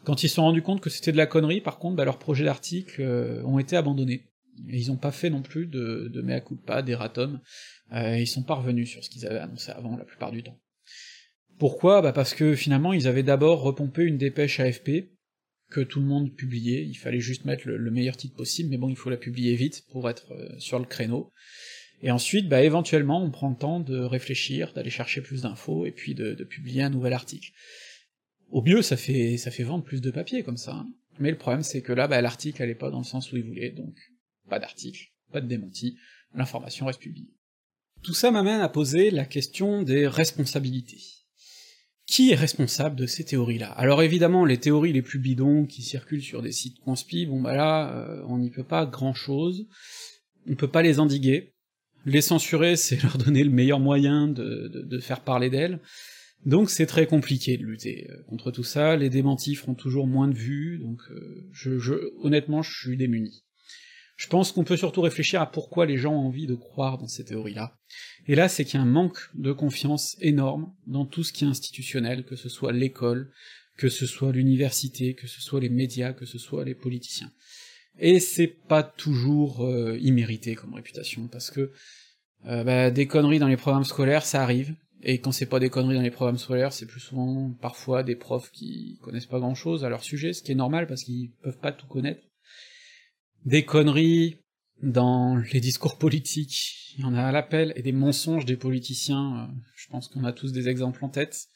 [0.04, 2.19] Quand ils se sont rendus compte que c'était de la connerie, par contre, bah, leurs
[2.19, 4.26] projets d'articles euh, ont été abandonnés.
[4.67, 7.39] Et ils ont pas fait non plus de, de mea culpa, d'erratum,
[7.93, 10.60] euh, ils sont pas revenus sur ce qu'ils avaient annoncé avant la plupart du temps.
[11.58, 12.02] Pourquoi?
[12.02, 15.12] Bah parce que finalement ils avaient d'abord repompé une dépêche AFP,
[15.69, 18.89] que tout le monde publiait, il fallait juste mettre le, meilleur titre possible, mais bon,
[18.89, 21.32] il faut la publier vite pour être euh, sur le créneau.
[22.01, 25.91] Et ensuite, bah éventuellement, on prend le temps de réfléchir, d'aller chercher plus d'infos, et
[25.91, 27.51] puis de, publier un nouvel article.
[28.49, 30.73] Au mieux, ça fait ça fait vendre plus de papier comme ça.
[30.73, 30.89] Hein.
[31.19, 33.43] Mais le problème, c'est que là, bah, l'article allait pas dans le sens où il
[33.43, 33.95] voulait, donc
[34.49, 35.97] pas d'article, pas de démenti,
[36.34, 37.34] l'information reste publiée.
[38.01, 41.18] Tout ça m'amène à poser la question des responsabilités.
[42.10, 43.69] Qui est responsable de ces théories-là?
[43.69, 47.56] Alors évidemment, les théories les plus bidons qui circulent sur des sites conspi, bon bah
[47.56, 49.67] là, euh, on n'y peut pas grand-chose,
[50.48, 51.54] on peut pas les endiguer,
[52.08, 55.80] les censurer, c'est leur donner le meilleur moyen de, faire parler d'elles,
[56.48, 60.28] donc c'est très compliqué de lutter euh, contre tout ça, les démentis feront toujours moins
[60.28, 63.43] de vues, donc euh, je, honnêtement je suis démuni.
[64.19, 67.08] Je pense qu'on peut surtout réfléchir à pourquoi les gens ont envie de croire dans
[67.08, 67.77] ces théories-là.
[68.27, 71.45] Et là, c'est qu'il y a un manque de confiance énorme dans tout ce qui
[71.45, 73.32] est institutionnel, que ce soit l'école,
[73.77, 77.32] que ce soit l'université, que ce soit les médias, que ce soit les politiciens.
[77.97, 81.71] Et c'est pas toujours euh, immérité comme réputation, parce que
[82.45, 85.69] euh, bah, des conneries dans les programmes scolaires, ça arrive, et quand c'est pas des
[85.69, 89.55] conneries dans les programmes scolaires, c'est plus souvent parfois des profs qui connaissent pas grand
[89.55, 92.29] chose à leur sujet, ce qui est normal parce qu'ils peuvent pas tout connaître
[93.45, 94.38] des conneries
[94.82, 99.49] dans les discours politiques, il y en a à l'appel, et des mensonges des politiciens,
[99.49, 101.47] euh, je pense qu'on a tous des exemples en tête.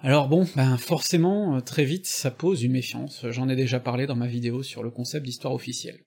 [0.00, 4.06] Alors bon, ben forcément, euh, très vite, ça pose une méfiance, j'en ai déjà parlé
[4.06, 6.04] dans ma vidéo sur le concept d'histoire officielle.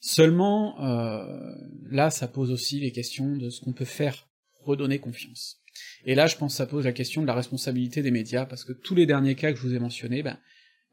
[0.00, 1.54] Seulement, euh,
[1.90, 4.28] là, ça pose aussi les questions de ce qu'on peut faire
[4.64, 5.60] redonner confiance.
[6.04, 8.64] Et là, je pense que ça pose la question de la responsabilité des médias, parce
[8.64, 10.38] que tous les derniers cas que je vous ai mentionnés, ben,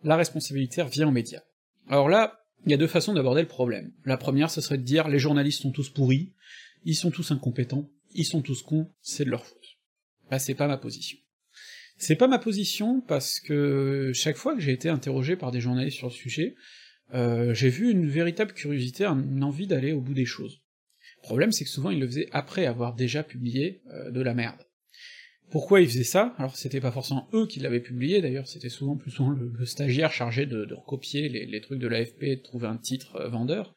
[0.04, 1.42] la responsabilité revient aux médias.
[1.88, 3.91] Alors là, il y a deux façons d'aborder le problème.
[4.06, 6.34] La première, ce serait de dire les journalistes sont tous pourris,
[6.86, 9.78] ils sont tous incompétents, ils sont tous cons, c'est de leur faute.
[10.30, 11.17] Bah c'est pas ma position.
[11.98, 15.98] C'est pas ma position parce que chaque fois que j'ai été interrogé par des journalistes
[15.98, 16.56] sur le sujet,
[17.13, 20.62] euh, j'ai vu une véritable curiosité, une envie d'aller au bout des choses.
[21.17, 24.34] Le problème, c'est que souvent ils le faisaient après avoir déjà publié euh, de la
[24.34, 24.62] merde.
[25.52, 26.36] Pourquoi ils faisaient ça.
[26.38, 30.12] Alors c'était pas forcément eux qui l'avaient publié, d'ailleurs c'était souvent plus souvent le, stagiaire
[30.12, 33.76] chargé de, recopier les, trucs de l'AFP et de trouver un titre euh, vendeur.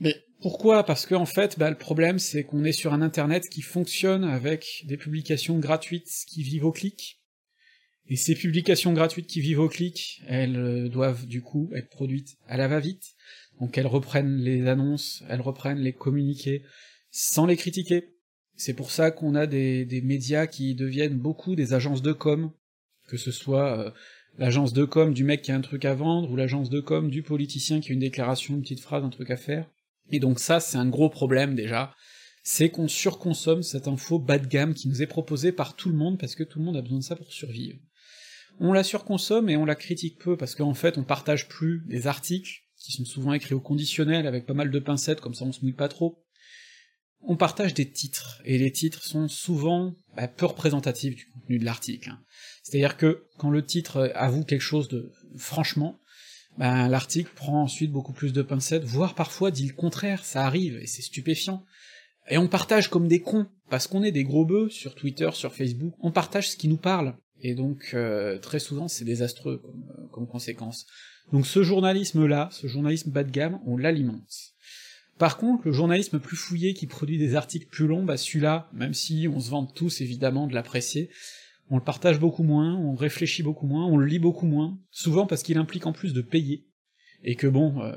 [0.00, 0.84] Mais pourquoi?
[0.84, 4.24] Parce qu'en en fait, bah, le problème c'est qu'on est sur un internet qui fonctionne
[4.24, 7.20] avec des publications gratuites qui vivent au clic,
[8.06, 12.36] et ces publications gratuites qui vivent au clic, elles euh, doivent du coup être produites
[12.46, 13.14] à la va-vite,
[13.60, 16.62] donc elles reprennent les annonces, elles reprennent les communiqués,
[17.10, 18.13] sans les critiquer,
[18.56, 22.50] c'est pour ça qu'on a des, médias qui deviennent beaucoup des agences de com,
[23.08, 23.90] que ce soit euh,
[24.38, 27.10] l'agence de com du mec qui a un truc à vendre, ou l'agence de com
[27.10, 29.68] du politicien qui a une déclaration, une petite phrase, un truc à faire.
[30.10, 31.94] Et donc ça, c'est un gros problème déjà,
[32.42, 35.96] c'est qu'on surconsomme cette info bas de gamme qui nous est proposée par tout le
[35.96, 37.78] monde, parce que tout le monde a besoin de ça pour survivre.
[38.60, 42.06] On la surconsomme et on la critique peu, parce qu'en fait, on partage plus des
[42.06, 45.52] articles, qui sont souvent écrits au conditionnel, avec pas mal de pincettes, comme ça on
[45.52, 46.23] se mouille pas trop,
[47.26, 51.64] on partage des titres, et les titres sont souvent bah, peu représentatifs du contenu de
[51.64, 52.10] l'article.
[52.10, 52.20] Hein.
[52.62, 55.98] C'est-à-dire que quand le titre avoue quelque chose de franchement,
[56.58, 60.76] ben l'article prend ensuite beaucoup plus de pincettes, voire parfois dit le contraire, ça arrive,
[60.76, 61.64] et c'est stupéfiant.
[62.30, 65.52] Et on partage comme des cons, parce qu'on est des gros bœufs sur Twitter, sur
[65.52, 69.84] Facebook, on partage ce qui nous parle, et donc euh, très souvent c'est désastreux comme,
[69.98, 70.86] euh, comme conséquence.
[71.32, 74.53] Donc ce journalisme-là, ce journalisme bas de gamme, on l'alimente.
[75.18, 78.94] Par contre, le journalisme plus fouillé qui produit des articles plus longs, bah celui-là, même
[78.94, 81.10] si on se vante tous évidemment de l'apprécier,
[81.70, 85.26] on le partage beaucoup moins, on réfléchit beaucoup moins, on le lit beaucoup moins, souvent
[85.26, 86.66] parce qu'il implique en plus de payer,
[87.22, 87.94] et que bon, euh,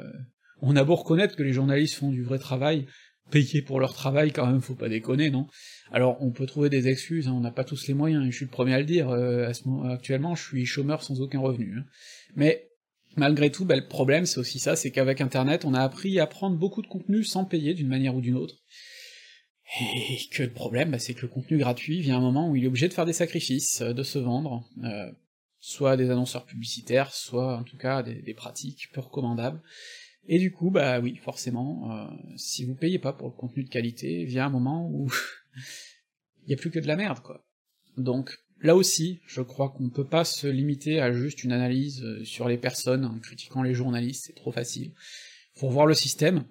[0.61, 2.85] on a beau reconnaître que les journalistes font du vrai travail,
[3.31, 5.47] payer pour leur travail quand même, faut pas déconner, non?
[5.91, 8.35] Alors on peut trouver des excuses, hein, on n'a pas tous les moyens, et je
[8.35, 9.51] suis le premier à le dire, euh,
[9.91, 11.85] actuellement je suis chômeur sans aucun revenu, hein.
[12.35, 12.66] mais
[13.17, 16.27] malgré tout, bah, le problème c'est aussi ça, c'est qu'avec internet on a appris à
[16.27, 18.55] prendre beaucoup de contenu sans payer d'une manière ou d'une autre,
[19.79, 22.63] et que le problème, bah, c'est que le contenu gratuit vient un moment où il
[22.63, 25.11] est obligé de faire des sacrifices, euh, de se vendre, euh,
[25.59, 29.61] soit des annonceurs publicitaires, soit en tout cas des, pratiques peu recommandables.
[30.29, 32.07] Et du coup, bah oui, forcément, euh,
[32.37, 35.11] si vous payez pas pour le contenu de qualité, vient un moment où
[36.45, 37.45] il y a plus que de la merde, quoi.
[37.97, 42.47] Donc là aussi, je crois qu'on peut pas se limiter à juste une analyse sur
[42.47, 44.91] les personnes en critiquant les journalistes, c'est trop facile.
[45.55, 46.45] Faut revoir le système,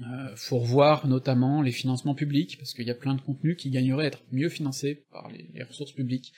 [0.00, 3.70] euh, faut revoir notamment les financements publics, parce qu'il y a plein de contenus qui
[3.70, 6.32] gagneraient à être mieux financés par les, ressources publiques,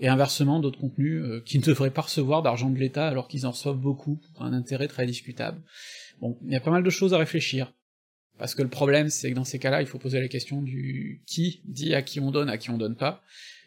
[0.00, 3.46] et inversement d'autres contenus euh, qui ne devraient pas recevoir d'argent de l'État alors qu'ils
[3.46, 5.62] en reçoivent beaucoup, un intérêt très discutable.
[6.20, 7.74] Bon, il y a pas mal de choses à réfléchir,
[8.38, 11.22] parce que le problème c'est que dans ces cas-là, il faut poser la question du
[11.26, 13.22] qui dit à qui on donne, à qui on donne pas,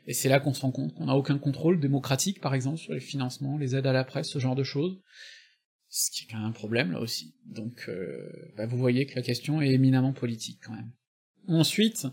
[0.07, 2.93] et c'est là qu'on se rend compte qu'on n'a aucun contrôle démocratique, par exemple, sur
[2.93, 5.01] les financements, les aides à la presse, ce genre de choses,
[5.89, 7.35] ce qui est quand même un problème là aussi.
[7.45, 10.91] Donc euh, bah, vous voyez que la question est éminemment politique quand même.
[11.49, 12.07] Ensuite,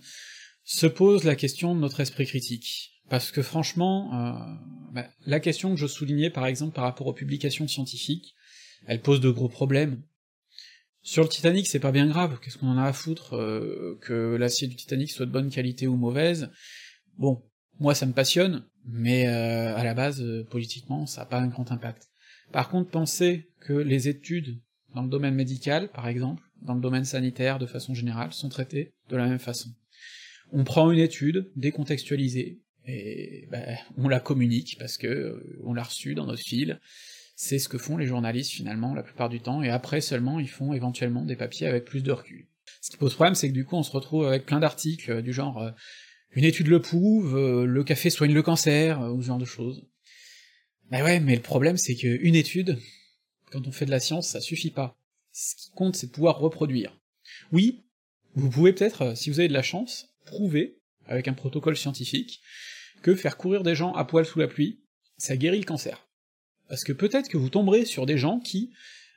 [0.65, 2.91] se pose la question de notre esprit critique.
[3.11, 7.13] Parce que franchement, euh, bah, la question que je soulignais par exemple par rapport aux
[7.13, 8.35] publications scientifiques,
[8.87, 10.03] elle pose de gros problèmes.
[11.03, 14.37] Sur le Titanic, c'est pas bien grave, qu'est-ce qu'on en a à foutre euh, que
[14.37, 16.51] l'acier du Titanic soit de bonne qualité ou mauvaise?
[17.19, 17.43] Bon,
[17.81, 22.09] moi ça me passionne, mais à la base, politiquement, ça a pas un grand impact.
[22.53, 24.61] Par contre, pensez que les études
[24.95, 28.93] dans le domaine médical, par exemple, dans le domaine sanitaire de façon générale, sont traitées
[29.09, 29.71] de la même façon.
[30.53, 35.83] On prend une étude décontextualisée, et ben, on la communique parce que euh, on l'a
[35.83, 36.81] reçue dans notre fil,
[37.35, 40.49] c'est ce que font les journalistes finalement la plupart du temps, et après seulement ils
[40.49, 42.47] font éventuellement des papiers avec plus de recul.
[42.81, 45.23] Ce qui pose problème, c'est que du coup on se retrouve avec plein d'articles euh,
[45.23, 45.71] du genre euh,
[46.35, 49.85] une étude le prouve, le café soigne le cancer, ou ce genre de choses.
[50.91, 52.79] Mais ouais, mais le problème c'est qu'une étude,
[53.51, 54.99] quand on fait de la science, ça suffit pas.
[55.33, 56.99] Ce qui compte, c'est pouvoir reproduire.
[57.53, 57.85] Oui,
[58.35, 62.41] vous pouvez peut-être, euh, si vous avez de la chance, prouver, avec un protocole scientifique,
[63.03, 64.81] que faire courir des gens à poil sous la pluie,
[65.19, 66.09] ça guérit le cancer.
[66.69, 68.73] Parce que peut-être que vous tomberez sur des gens qui,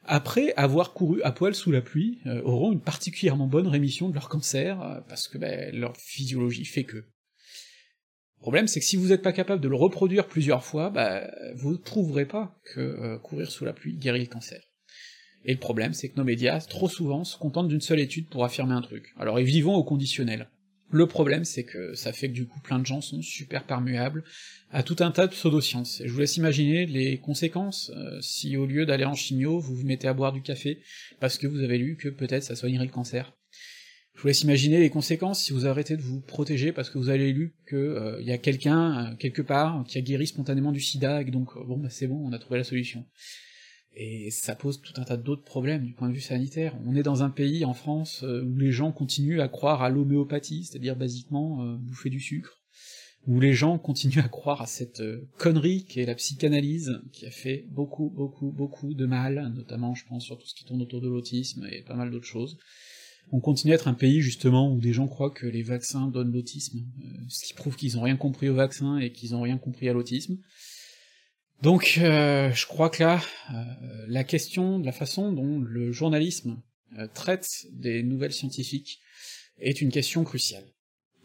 [0.08, 4.14] après avoir couru à poil sous la pluie, euh, auront une particulièrement bonne rémission de
[4.14, 6.97] leur cancer, euh, parce que ben, leur physiologie fait que.
[6.97, 11.30] Le problème, c'est que si vous n'êtes pas capable de le reproduire plusieurs fois, bah,
[11.55, 14.62] vous ne trouverez pas que euh, courir sous la pluie guérit le cancer.
[15.43, 18.43] Et le problème, c'est que nos médias, trop souvent, se contentent d'une seule étude pour
[18.45, 19.14] affirmer un truc.
[19.18, 20.49] Alors, ils vivons au conditionnel.
[20.90, 24.24] Le problème, c'est que ça fait que du coup, plein de gens sont super perméables
[24.72, 26.00] à tout un tas de pseudosciences.
[26.00, 29.76] Et je vous laisse imaginer les conséquences euh, si au lieu d'aller en chimio, vous
[29.76, 30.82] vous mettez à boire du café
[31.20, 33.34] parce que vous avez lu que peut-être ça soignerait le cancer.
[34.16, 37.10] Je vous laisse imaginer les conséquences si vous arrêtez de vous protéger parce que vous
[37.10, 40.80] avez lu que euh, y a quelqu'un euh, quelque part qui a guéri spontanément du
[40.80, 43.06] sida et donc bon bah c'est bon, on a trouvé la solution.
[43.96, 46.78] Et ça pose tout un tas d'autres problèmes du point de vue sanitaire.
[46.86, 50.66] On est dans un pays, en France, où les gens continuent à croire à l'homéopathie,
[50.66, 52.62] c'est-à-dire basiquement bouffer du sucre,
[53.26, 55.02] où les gens continuent à croire à cette
[55.40, 60.06] connerie qui est la psychanalyse, qui a fait beaucoup, beaucoup, beaucoup de mal, notamment je
[60.06, 62.60] pense sur tout ce qui tourne autour de l'autisme et pas mal d'autres choses
[63.32, 66.32] on continue à être un pays justement où des gens croient que les vaccins donnent
[66.32, 69.58] l'autisme, euh, ce qui prouve qu'ils ont rien compris au vaccin et qu'ils ont rien
[69.58, 70.38] compris à l'autisme.
[71.62, 73.22] Donc euh, je crois que là,
[73.53, 73.64] euh,
[74.08, 76.62] la question de la façon dont le journalisme
[77.14, 79.01] traite des nouvelles scientifiques
[79.60, 80.64] est une question cruciale.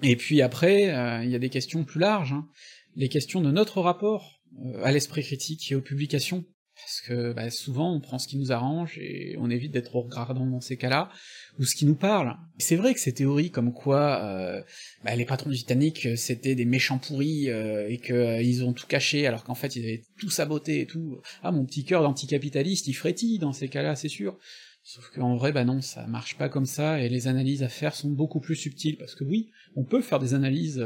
[0.03, 0.87] Et puis après,
[1.25, 2.49] il y a des questions plus larges, hein.
[2.97, 4.43] les questions de notre rapport
[4.83, 6.45] à l'esprit critique et aux publications,
[6.83, 10.47] parce que bah, souvent on prend ce qui nous arrange et on évite d'être regardant
[10.47, 11.11] dans ces cas-là,
[11.59, 12.37] ou ce qui nous parle.
[12.59, 14.63] C'est vrai que ces théories comme quoi euh,
[15.05, 18.73] bah, les patrons du Titanic euh, c'était des méchants pourris euh, et que ils ont
[18.73, 21.21] tout caché alors qu'en fait ils avaient tout saboté et tout.
[21.43, 24.39] Ah mon petit cœur d'anticapitaliste il frétille dans ces cas-là c'est sûr.
[24.85, 27.95] Sauf qu'en vrai, bah non, ça marche pas comme ça, et les analyses à faire
[27.95, 30.85] sont beaucoup plus subtiles, parce que oui, on peut faire des analyses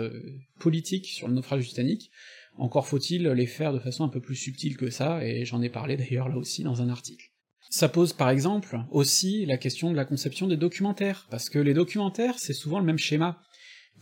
[0.59, 2.11] politiques sur le naufrage du Titanic,
[2.59, 5.69] encore faut-il les faire de façon un peu plus subtile que ça, et j'en ai
[5.69, 7.33] parlé d'ailleurs là aussi dans un article.
[7.71, 11.75] Ça pose par exemple aussi la question de la conception des documentaires, parce que les
[11.75, 13.43] documentaires, c'est souvent le même schéma.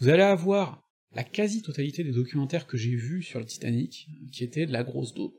[0.00, 0.82] Vous allez avoir
[1.14, 5.14] la quasi-totalité des documentaires que j'ai vus sur le Titanic, qui étaient de la grosse
[5.14, 5.34] daube,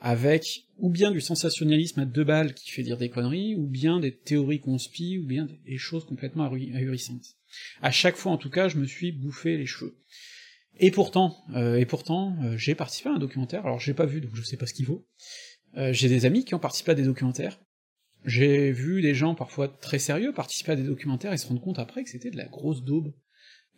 [0.00, 3.98] avec ou bien du sensationnalisme à deux balles qui fait dire des conneries, ou bien
[3.98, 7.36] des théories conspi, ou bien des choses complètement ahurissantes.
[7.80, 9.96] À chaque fois en tout cas, je me suis bouffé les cheveux.
[10.78, 14.20] Et pourtant, euh, et pourtant, euh, j'ai participé à un documentaire, alors j'ai pas vu,
[14.20, 15.06] donc je sais pas ce qu'il vaut,
[15.76, 17.58] euh, j'ai des amis qui ont participé à des documentaires,
[18.24, 21.78] j'ai vu des gens parfois très sérieux participer à des documentaires et se rendre compte
[21.78, 23.14] après que c'était de la grosse daube,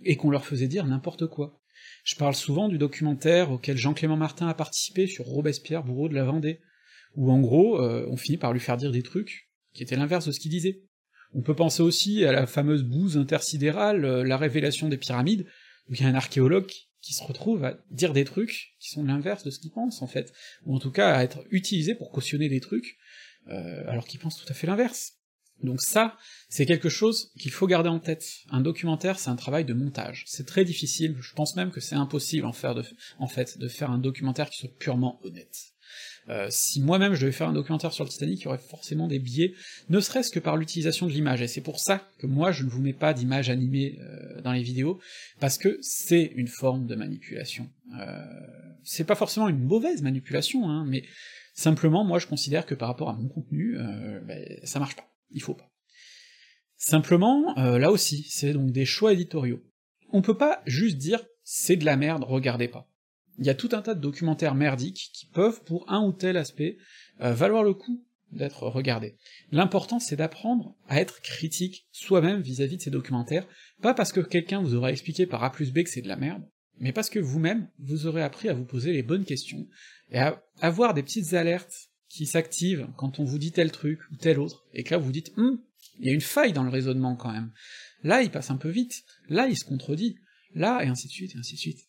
[0.04, 1.60] et qu'on leur faisait dire n'importe quoi.
[2.04, 6.24] Je parle souvent du documentaire auquel Jean-Clément Martin a participé sur Robespierre, bourreau de la
[6.24, 6.60] Vendée,
[7.14, 10.32] où en gros, on finit par lui faire dire des trucs qui étaient l'inverse de
[10.32, 10.82] ce qu'il disait.
[11.34, 15.46] On peut penser aussi à la fameuse bouse intersidérale, la révélation des pyramides,
[15.88, 16.70] où il y a un archéologue
[17.00, 20.06] qui se retrouve à dire des trucs qui sont l'inverse de ce qu'il pense, en
[20.06, 20.32] fait,
[20.64, 22.98] ou en tout cas à être utilisé pour cautionner des trucs,
[23.48, 25.14] euh, alors qu'il pense tout à fait l'inverse.
[25.62, 26.16] Donc ça,
[26.48, 28.24] c'est quelque chose qu'il faut garder en tête.
[28.50, 30.24] Un documentaire, c'est un travail de montage.
[30.26, 32.84] C'est très difficile, je pense même que c'est impossible en, faire de,
[33.28, 35.72] fait, de faire un documentaire qui soit purement honnête.
[36.28, 39.08] Euh, si moi-même je devais faire un documentaire sur le Titanic, il y aurait forcément
[39.08, 39.54] des biais,
[39.88, 42.68] ne serait-ce que par l'utilisation de l'image, et c'est pour ça que moi je ne
[42.68, 45.00] vous mets pas d'image animée euh, dans les vidéos,
[45.40, 47.68] parce que c'est une forme de manipulation.
[47.98, 48.24] Euh,
[48.82, 51.04] c'est pas forcément une mauvaise manipulation, hein, mais
[51.54, 53.76] simplement moi je considère que par rapport à mon contenu,
[54.26, 55.70] ben, ça marche pas, il faut pas.
[56.76, 59.60] Simplement, là aussi, c'est donc des choix éditoriaux.
[60.10, 62.88] On peut pas juste dire c'est de la merde, regardez pas
[63.38, 66.36] il y a tout un tas de documentaires merdiques qui peuvent, pour un ou tel
[66.36, 66.76] aspect,
[67.20, 69.16] euh, valoir le coup d'être regardés.
[69.50, 73.46] L'important c'est d'apprendre à être critique soi-même vis-à-vis de ces documentaires,
[73.82, 76.16] pas parce que quelqu'un vous aura expliqué par A plus B que c'est de la
[76.16, 76.42] merde,
[76.80, 79.66] mais parce que vous-même, vous aurez appris à vous poser les bonnes questions,
[80.10, 84.16] et à avoir des petites alertes qui s'activent quand on vous dit tel truc ou
[84.16, 85.60] tel autre, et que là vous vous dites hum,
[86.00, 87.52] il y a une faille dans le raisonnement quand même.
[88.02, 90.16] Là il passe un peu vite, là il se contredit,
[90.54, 91.87] là, et ainsi de suite, et ainsi de suite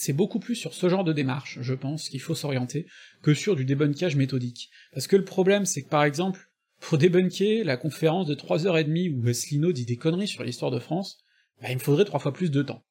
[0.00, 2.86] c'est beaucoup plus sur ce genre de démarche, je pense, qu'il faut s'orienter,
[3.20, 4.70] que sur du débunkage méthodique.
[4.94, 9.28] Parce que le problème, c'est que par exemple, pour débunker la conférence de 3h30 où
[9.28, 11.18] Asselineau dit des conneries sur l'histoire de France,
[11.60, 12.82] bah, il me faudrait trois fois plus de temps.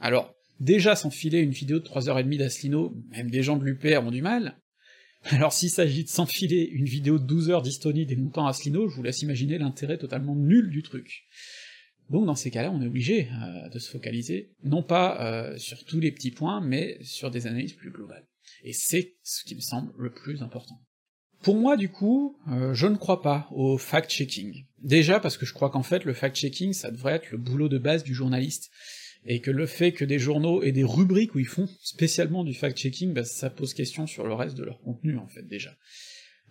[0.00, 4.22] Alors, déjà s'enfiler une vidéo de 3h30 d'Asselineau, même des gens de l'UPR ont du
[4.22, 4.58] mal,
[5.26, 8.96] alors s'il s'agit de s'enfiler une vidéo de 12 heures d'Histonie des montants Asselineau, je
[8.96, 11.28] vous laisse imaginer l'intérêt totalement nul du truc.
[12.10, 15.84] Donc dans ces cas-là, on est obligé euh, de se focaliser, non pas euh, sur
[15.84, 18.26] tous les petits points, mais sur des analyses plus globales.
[18.64, 20.80] Et c'est ce qui me semble le plus important.
[21.42, 24.64] Pour moi, du coup, euh, je ne crois pas au fact-checking.
[24.82, 27.78] Déjà parce que je crois qu'en fait, le fact-checking, ça devrait être le boulot de
[27.78, 28.70] base du journaliste,
[29.24, 32.54] et que le fait que des journaux aient des rubriques où ils font spécialement du
[32.54, 35.76] fact-checking, bah, ça pose question sur le reste de leur contenu, en fait, déjà.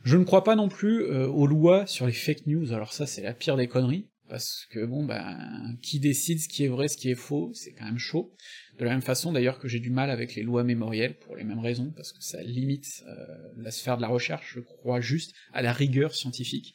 [0.04, 3.24] Je ne crois pas non plus aux lois sur les fake news, alors ça c'est
[3.24, 6.98] la pire des conneries, parce que bon ben qui décide ce qui est vrai, ce
[6.98, 8.34] qui est faux, c'est quand même chaud.
[8.78, 11.44] De la même façon d'ailleurs que j'ai du mal avec les lois mémorielles pour les
[11.44, 13.14] mêmes raisons, parce que ça limite euh,
[13.58, 16.74] la sphère de la recherche, je crois juste à la rigueur scientifique,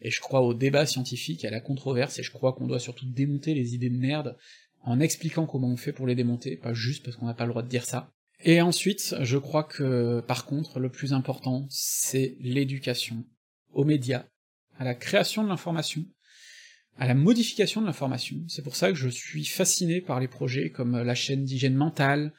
[0.00, 3.06] et je crois au débat scientifique, à la controverse, et je crois qu'on doit surtout
[3.06, 4.36] démonter les idées de merde
[4.82, 7.50] en expliquant comment on fait pour les démonter, pas juste parce qu'on n'a pas le
[7.50, 8.12] droit de dire ça.
[8.44, 13.24] Et ensuite, je crois que par contre, le plus important, c'est l'éducation
[13.72, 14.26] aux médias,
[14.78, 16.04] à la création de l'information,
[16.98, 18.36] à la modification de l'information.
[18.48, 22.32] C'est pour ça que je suis fasciné par les projets comme la chaîne d'hygiène mentale,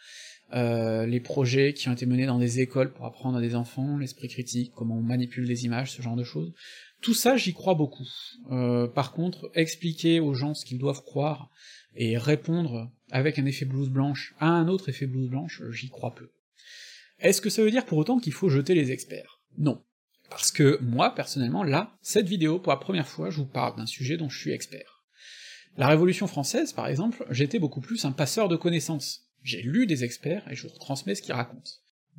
[0.53, 3.97] euh, les projets qui ont été menés dans des écoles pour apprendre à des enfants
[3.97, 6.53] l'esprit critique, comment on manipule les images, ce genre de choses.
[7.01, 8.07] Tout ça, j'y crois beaucoup.
[8.51, 11.49] Euh, par contre, expliquer aux gens ce qu'ils doivent croire
[11.95, 16.13] et répondre avec un effet blouse blanche à un autre effet blouse blanche, j'y crois
[16.13, 16.29] peu.
[17.19, 19.39] Est-ce que ça veut dire pour autant qu'il faut jeter les experts?
[19.57, 19.81] Non.
[20.33, 23.85] Parce que moi, personnellement, là, cette vidéo, pour la première fois, je vous parle d'un
[23.85, 25.03] sujet dont je suis expert.
[25.77, 29.27] La Révolution française, par exemple, j'étais beaucoup plus un passeur de connaissances.
[29.43, 31.69] J'ai lu des experts et je vous retransmets ce qu'ils racontent.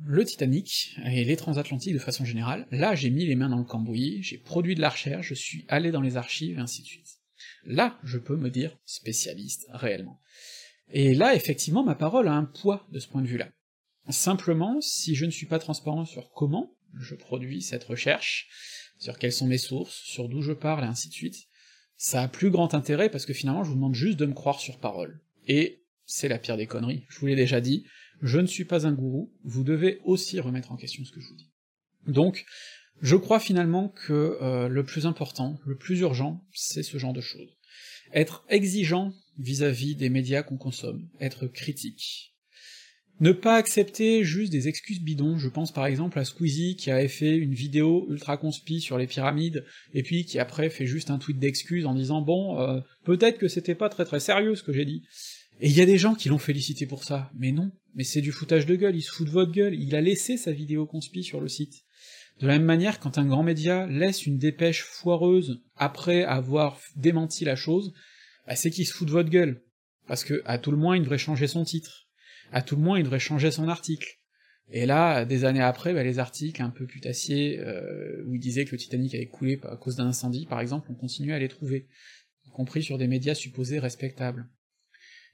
[0.01, 3.65] Le Titanic, et les transatlantiques de façon générale, là j'ai mis les mains dans le
[3.65, 6.87] cambouis, j'ai produit de la recherche, je suis allé dans les archives, et ainsi de
[6.87, 7.17] suite.
[7.65, 10.21] Là, je peux me dire spécialiste, réellement.
[10.89, 13.49] Et là, effectivement, ma parole a un poids de ce point de vue-là.
[14.07, 18.47] Simplement, si je ne suis pas transparent sur comment, je produis cette recherche,
[18.99, 21.47] sur quelles sont mes sources, sur d'où je parle, et ainsi de suite,
[21.97, 24.59] ça a plus grand intérêt parce que finalement je vous demande juste de me croire
[24.59, 25.21] sur parole.
[25.47, 27.85] Et c'est la pire des conneries, je vous l'ai déjà dit,
[28.21, 31.27] je ne suis pas un gourou, vous devez aussi remettre en question ce que je
[31.27, 31.51] vous dis.
[32.07, 32.45] Donc,
[33.01, 37.21] je crois finalement que euh, le plus important, le plus urgent, c'est ce genre de
[37.21, 37.57] choses.
[38.13, 42.34] Être exigeant vis-à-vis -vis des médias qu'on consomme, être critique,
[43.21, 47.07] Ne pas accepter juste des excuses bidons, je pense par exemple à Squeezie qui avait
[47.07, 49.63] fait une vidéo ultra conspi sur les pyramides,
[49.93, 53.47] et puis qui après fait juste un tweet d'excuses en disant bon, euh, peut-être que
[53.47, 55.03] c'était pas très très sérieux ce que j'ai dit.
[55.61, 58.19] Et il y a des gens qui l'ont félicité pour ça, mais non, mais c'est
[58.19, 60.85] du foutage de gueule, il se fout de votre gueule, il a laissé sa vidéo
[60.85, 61.83] conspi sur le site.
[62.41, 67.45] De la même manière, quand un grand média laisse une dépêche foireuse après avoir démenti
[67.45, 67.93] la chose,
[68.45, 69.63] bah c'est qu'il se fout de votre gueule.
[70.05, 72.04] Parce que, à tout le moins, il devrait changer son titre
[72.51, 74.19] à tout le moins il devrait changer son article.
[74.69, 78.65] Et là, des années après, bah, les articles un peu putassiers, euh, où il disait
[78.65, 81.47] que le Titanic avait coulé à cause d'un incendie, par exemple, on continue à les
[81.47, 81.87] trouver,
[82.45, 84.47] y compris sur des médias supposés respectables.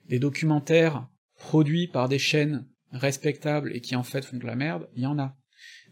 [0.10, 4.90] Des documentaires produits par des chaînes respectables et qui en fait font de la merde,
[4.96, 5.38] il y en a.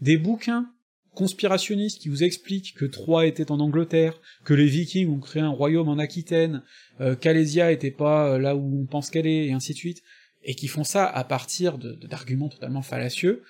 [0.01, 0.74] Des bouquins
[1.15, 5.49] conspirationnistes qui vous expliquent que Troie était en Angleterre, que les Vikings ont créé un
[5.49, 6.63] royaume en Aquitaine,
[6.99, 10.03] euh, qu'Alésia était pas là où on pense qu'elle est, et ainsi de suite
[10.43, 13.43] et qui font ça à partir d'arguments totalement fallacieux,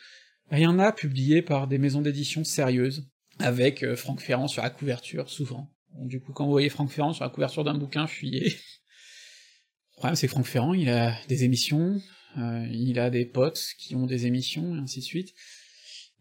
[0.50, 3.08] ben, il y en a publiés par des maisons d'édition sérieuses,
[3.40, 5.72] avec euh, Franck Ferrand sur la couverture, souvent.
[6.02, 8.50] du coup, quand vous voyez Franck Ferrand sur la couverture d'un bouquin, fuyez.
[8.50, 12.02] Le problème, c'est que Franck Ferrand, il a des émissions,
[12.38, 15.34] euh, il a des potes qui ont des émissions, et ainsi de suite.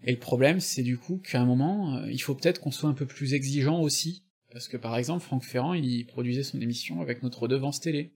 [0.05, 2.89] Et le problème, c'est du coup qu'à un moment, euh, il faut peut-être qu'on soit
[2.89, 7.01] un peu plus exigeant aussi, parce que par exemple, Franck Ferrand, il produisait son émission
[7.01, 8.15] avec notre redevance télé.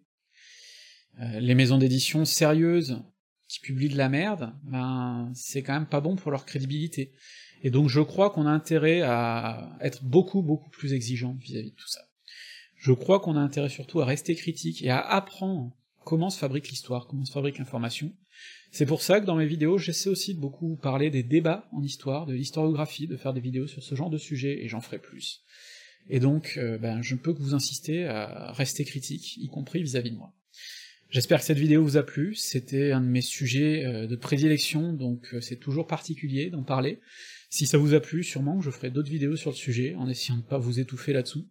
[1.20, 3.02] Euh, les maisons d'édition sérieuses
[3.48, 7.12] qui publient de la merde, ben c'est quand même pas bon pour leur crédibilité.
[7.62, 11.76] Et donc je crois qu'on a intérêt à être beaucoup beaucoup plus exigeant vis-à-vis de
[11.76, 12.00] tout ça.
[12.76, 16.68] Je crois qu'on a intérêt surtout à rester critique et à apprendre comment se fabrique
[16.68, 18.12] l'histoire, comment se fabrique l'information.
[18.72, 21.82] C'est pour ça que dans mes vidéos, j'essaie aussi de beaucoup parler des débats en
[21.82, 24.98] histoire, de l'historiographie, de faire des vidéos sur ce genre de sujet, et j'en ferai
[24.98, 25.44] plus.
[26.08, 29.82] Et donc, euh, ben, je ne peux que vous insister à rester critique, y compris
[29.82, 30.32] vis à -vis de moi.
[31.12, 34.94] J'espère que cette vidéo vous a plu, c'était un de mes sujets euh, de prédilection,
[34.94, 37.00] donc euh, c'est toujours particulier d'en parler.
[37.50, 40.38] Si ça vous a plu, sûrement je ferai d'autres vidéos sur le sujet, en essayant
[40.38, 41.46] de pas vous étouffer là-dessous.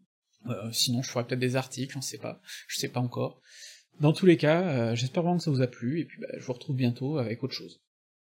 [0.47, 3.39] Euh, sinon je ferai peut-être des articles, j'en sais pas, je sais pas encore.
[3.99, 6.43] Dans tous les cas, j'espère vraiment que ça vous a plu, et puis bah, je
[6.43, 7.83] vous retrouve bientôt avec autre chose.